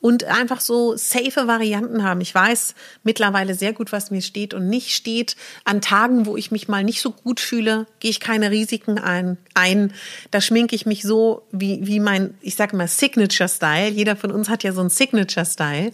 Und 0.00 0.24
einfach 0.24 0.60
so 0.60 0.96
safe 0.96 1.46
Varianten 1.46 2.02
haben. 2.02 2.20
Ich 2.20 2.34
weiß 2.34 2.74
mittlerweile 3.04 3.54
sehr 3.54 3.72
gut, 3.72 3.92
was 3.92 4.10
mir 4.10 4.20
steht 4.20 4.52
und 4.52 4.68
nicht 4.68 4.90
steht. 4.90 5.36
An 5.64 5.80
Tagen, 5.80 6.26
wo 6.26 6.36
ich 6.36 6.50
mich 6.50 6.66
mal 6.66 6.82
nicht 6.82 7.00
so 7.00 7.12
gut 7.12 7.38
fühle, 7.38 7.86
gehe 8.00 8.10
ich 8.10 8.18
keine 8.18 8.50
Risiken 8.50 8.98
ein. 8.98 9.38
ein. 9.54 9.92
Da 10.32 10.40
schminke 10.40 10.74
ich 10.74 10.84
mich 10.84 11.02
so 11.02 11.42
wie, 11.52 11.86
wie 11.86 12.00
mein, 12.00 12.34
ich 12.40 12.56
sage 12.56 12.76
mal, 12.76 12.88
Signature-Style. 12.88 13.90
Jeder 13.90 14.16
von 14.16 14.32
uns 14.32 14.48
hat 14.48 14.64
ja 14.64 14.72
so 14.72 14.80
einen 14.80 14.90
Signature-Style, 14.90 15.92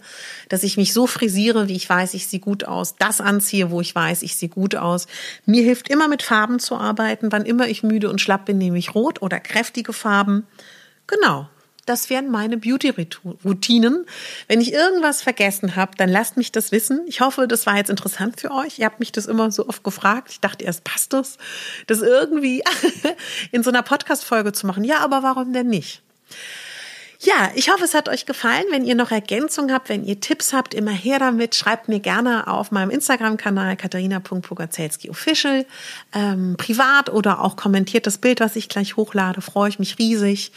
dass 0.49 0.63
ich 0.63 0.77
mich 0.77 0.93
so 0.93 1.05
frisiere, 1.05 1.69
wie 1.69 1.75
ich 1.75 1.87
weiß, 1.87 2.15
ich 2.15 2.25
sehe 2.25 2.39
gut 2.39 2.65
aus. 2.65 2.95
Das 2.97 3.21
anziehe, 3.21 3.69
wo 3.69 3.81
ich 3.81 3.93
weiß, 3.93 4.23
ich 4.23 4.35
sehe 4.35 4.49
gut 4.49 4.75
aus. 4.75 5.05
Mir 5.45 5.61
hilft 5.61 5.89
immer 5.89 6.07
mit 6.07 6.23
Farben 6.23 6.57
zu 6.57 6.75
arbeiten. 6.75 7.31
Wann 7.31 7.45
immer 7.45 7.67
ich 7.67 7.83
müde 7.83 8.09
und 8.09 8.19
schlapp 8.19 8.45
bin, 8.45 8.57
nehme 8.57 8.79
ich 8.79 8.95
rot 8.95 9.21
oder 9.21 9.39
kräftige 9.39 9.93
Farben. 9.93 10.22
Genau. 11.07 11.49
Das 11.85 12.09
wären 12.09 12.31
meine 12.31 12.57
Beauty-Routinen. 12.57 14.05
Wenn 14.47 14.61
ich 14.61 14.71
irgendwas 14.71 15.21
vergessen 15.21 15.75
habe, 15.75 15.91
dann 15.97 16.07
lasst 16.07 16.37
mich 16.37 16.53
das 16.53 16.71
wissen. 16.71 17.01
Ich 17.07 17.19
hoffe, 17.19 17.45
das 17.45 17.65
war 17.65 17.75
jetzt 17.75 17.89
interessant 17.89 18.39
für 18.39 18.51
euch. 18.51 18.79
Ihr 18.79 18.85
habt 18.85 19.01
mich 19.01 19.11
das 19.11 19.25
immer 19.25 19.51
so 19.51 19.67
oft 19.67 19.83
gefragt. 19.83 20.29
Ich 20.31 20.39
dachte 20.39 20.63
erst, 20.63 20.85
passt 20.85 21.11
das, 21.11 21.37
das 21.87 22.01
irgendwie 22.01 22.63
in 23.51 23.63
so 23.63 23.69
einer 23.69 23.83
Podcast-Folge 23.83 24.53
zu 24.53 24.65
machen? 24.65 24.85
Ja, 24.85 24.99
aber 24.99 25.23
warum 25.23 25.51
denn 25.51 25.67
nicht? 25.67 26.01
Ja, 27.25 27.51
ich 27.55 27.71
hoffe, 27.71 27.85
es 27.85 27.93
hat 27.93 28.09
euch 28.09 28.25
gefallen. 28.25 28.65
Wenn 28.69 28.83
ihr 28.83 28.95
noch 28.95 29.11
Ergänzungen 29.11 29.73
habt, 29.73 29.87
wenn 29.87 30.03
ihr 30.03 30.19
Tipps 30.19 30.51
habt, 30.51 30.73
immer 30.73 30.91
her 30.91 31.19
damit. 31.19 31.55
Schreibt 31.55 31.87
mir 31.87 32.01
gerne 32.01 32.47
auf 32.47 32.69
meinem 32.71 32.89
Instagram-Kanal 32.89 33.77
katharina.pogazelski-official 33.77 35.65
ähm, 36.13 36.55
privat 36.57 37.09
oder 37.09 37.39
auch 37.39 37.55
kommentiert 37.55 38.07
das 38.07 38.17
Bild, 38.17 38.41
was 38.41 38.57
ich 38.57 38.67
gleich 38.67 38.97
hochlade. 38.97 39.39
Freue 39.39 39.69
ich 39.69 39.79
mich 39.79 39.97
riesig. 39.99 40.51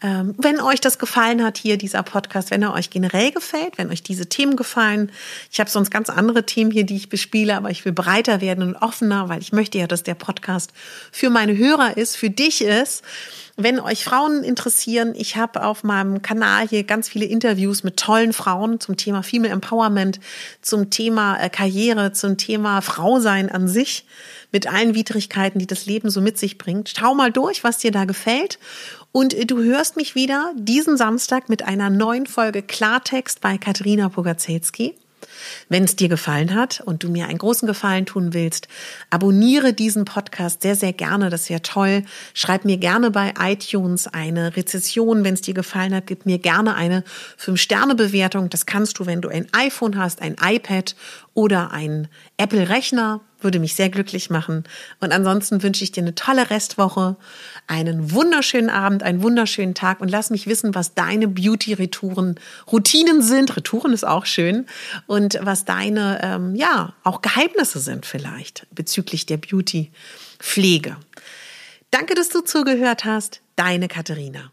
Ähm, 0.00 0.34
wenn 0.38 0.60
euch 0.60 0.80
das 0.80 1.00
gefallen 1.00 1.42
hat 1.42 1.58
hier, 1.58 1.76
dieser 1.76 2.04
Podcast, 2.04 2.52
wenn 2.52 2.62
er 2.62 2.72
euch 2.72 2.90
generell 2.90 3.32
gefällt, 3.32 3.78
wenn 3.78 3.90
euch 3.90 4.02
diese 4.02 4.28
Themen 4.28 4.54
gefallen. 4.54 5.10
Ich 5.50 5.58
habe 5.58 5.68
sonst 5.68 5.90
ganz 5.90 6.08
andere 6.08 6.46
Themen 6.46 6.70
hier, 6.70 6.84
die 6.84 6.94
ich 6.94 7.08
bespiele, 7.08 7.56
aber 7.56 7.70
ich 7.70 7.84
will 7.84 7.92
breiter 7.92 8.40
werden 8.40 8.62
und 8.62 8.76
offener, 8.76 9.28
weil 9.28 9.40
ich 9.40 9.52
möchte 9.52 9.78
ja, 9.78 9.88
dass 9.88 10.04
der 10.04 10.14
Podcast 10.14 10.72
für 11.10 11.30
meine 11.30 11.56
Hörer 11.56 11.96
ist, 11.96 12.16
für 12.16 12.30
dich 12.30 12.62
ist. 12.62 13.02
Wenn 13.60 13.80
euch 13.80 14.04
Frauen 14.04 14.44
interessieren, 14.44 15.14
ich 15.16 15.36
habe 15.36 15.64
auf 15.64 15.82
meinem 15.82 16.22
Kanal 16.22 16.68
hier 16.68 16.84
ganz 16.84 17.08
viele 17.08 17.24
Interviews 17.24 17.82
mit 17.82 17.96
tollen 17.96 18.32
Frauen 18.32 18.78
zum 18.78 18.96
Thema 18.96 19.24
Female 19.24 19.52
Empowerment, 19.52 20.20
zum 20.62 20.90
Thema 20.90 21.42
äh, 21.42 21.50
Karriere, 21.50 22.12
zum 22.12 22.38
Thema 22.38 22.82
Frausein 22.82 23.50
an 23.50 23.66
sich, 23.66 24.06
mit 24.52 24.72
allen 24.72 24.94
Widrigkeiten, 24.94 25.58
die 25.58 25.66
das 25.66 25.86
Leben 25.86 26.08
so 26.08 26.20
mit 26.20 26.38
sich 26.38 26.56
bringt. 26.56 26.94
Schau 26.96 27.16
mal 27.16 27.32
durch, 27.32 27.64
was 27.64 27.78
dir 27.78 27.90
da 27.90 28.04
gefällt. 28.04 28.60
Und 29.12 29.34
äh, 29.34 29.46
du 29.46 29.62
hörst 29.62 29.96
mich 29.96 30.14
wieder 30.14 30.52
diesen 30.56 30.96
Samstag 30.96 31.48
mit 31.48 31.62
einer 31.62 31.90
neuen 31.90 32.26
Folge 32.26 32.62
Klartext 32.62 33.40
bei 33.40 33.58
Katharina 33.58 34.08
Pogacelski. 34.08 34.94
Wenn 35.68 35.84
es 35.84 35.96
dir 35.96 36.08
gefallen 36.08 36.54
hat 36.54 36.80
und 36.84 37.02
du 37.02 37.10
mir 37.10 37.26
einen 37.26 37.38
großen 37.38 37.66
Gefallen 37.66 38.06
tun 38.06 38.34
willst, 38.34 38.68
abonniere 39.10 39.72
diesen 39.72 40.04
Podcast 40.04 40.62
sehr, 40.62 40.74
sehr 40.74 40.92
gerne. 40.92 41.30
Das 41.30 41.50
wäre 41.50 41.62
toll. 41.62 42.04
Schreib 42.34 42.64
mir 42.64 42.76
gerne 42.76 43.10
bei 43.10 43.34
iTunes 43.40 44.06
eine 44.06 44.56
Rezession. 44.56 45.24
Wenn 45.24 45.34
es 45.34 45.40
dir 45.40 45.54
gefallen 45.54 45.94
hat, 45.94 46.06
gib 46.06 46.26
mir 46.26 46.38
gerne 46.38 46.74
eine 46.74 47.04
5-Sterne-Bewertung. 47.38 48.50
Das 48.50 48.66
kannst 48.66 48.98
du, 48.98 49.06
wenn 49.06 49.20
du 49.20 49.28
ein 49.28 49.46
iPhone 49.52 49.98
hast, 49.98 50.22
ein 50.22 50.36
iPad 50.42 50.94
oder 51.34 51.72
ein 51.72 52.08
Apple-Rechner. 52.36 53.20
Würde 53.40 53.60
mich 53.60 53.74
sehr 53.74 53.88
glücklich 53.88 54.30
machen. 54.30 54.64
Und 55.00 55.12
ansonsten 55.12 55.62
wünsche 55.62 55.84
ich 55.84 55.92
dir 55.92 56.02
eine 56.02 56.14
tolle 56.14 56.50
Restwoche, 56.50 57.16
einen 57.66 58.12
wunderschönen 58.12 58.70
Abend, 58.70 59.02
einen 59.02 59.22
wunderschönen 59.22 59.74
Tag 59.74 60.00
und 60.00 60.08
lass 60.08 60.30
mich 60.30 60.46
wissen, 60.46 60.74
was 60.74 60.94
deine 60.94 61.28
Beauty-Retouren, 61.28 62.40
Routinen 62.70 63.22
sind. 63.22 63.56
Retouren 63.56 63.92
ist 63.92 64.06
auch 64.06 64.26
schön. 64.26 64.66
Und 65.06 65.38
was 65.42 65.64
deine, 65.64 66.20
ähm, 66.22 66.54
ja, 66.54 66.94
auch 67.04 67.22
Geheimnisse 67.22 67.78
sind 67.78 68.06
vielleicht 68.06 68.66
bezüglich 68.72 69.26
der 69.26 69.36
Beauty-Pflege. 69.36 70.96
Danke, 71.90 72.14
dass 72.14 72.28
du 72.28 72.40
zugehört 72.40 73.04
hast. 73.04 73.40
Deine 73.56 73.88
Katharina. 73.88 74.50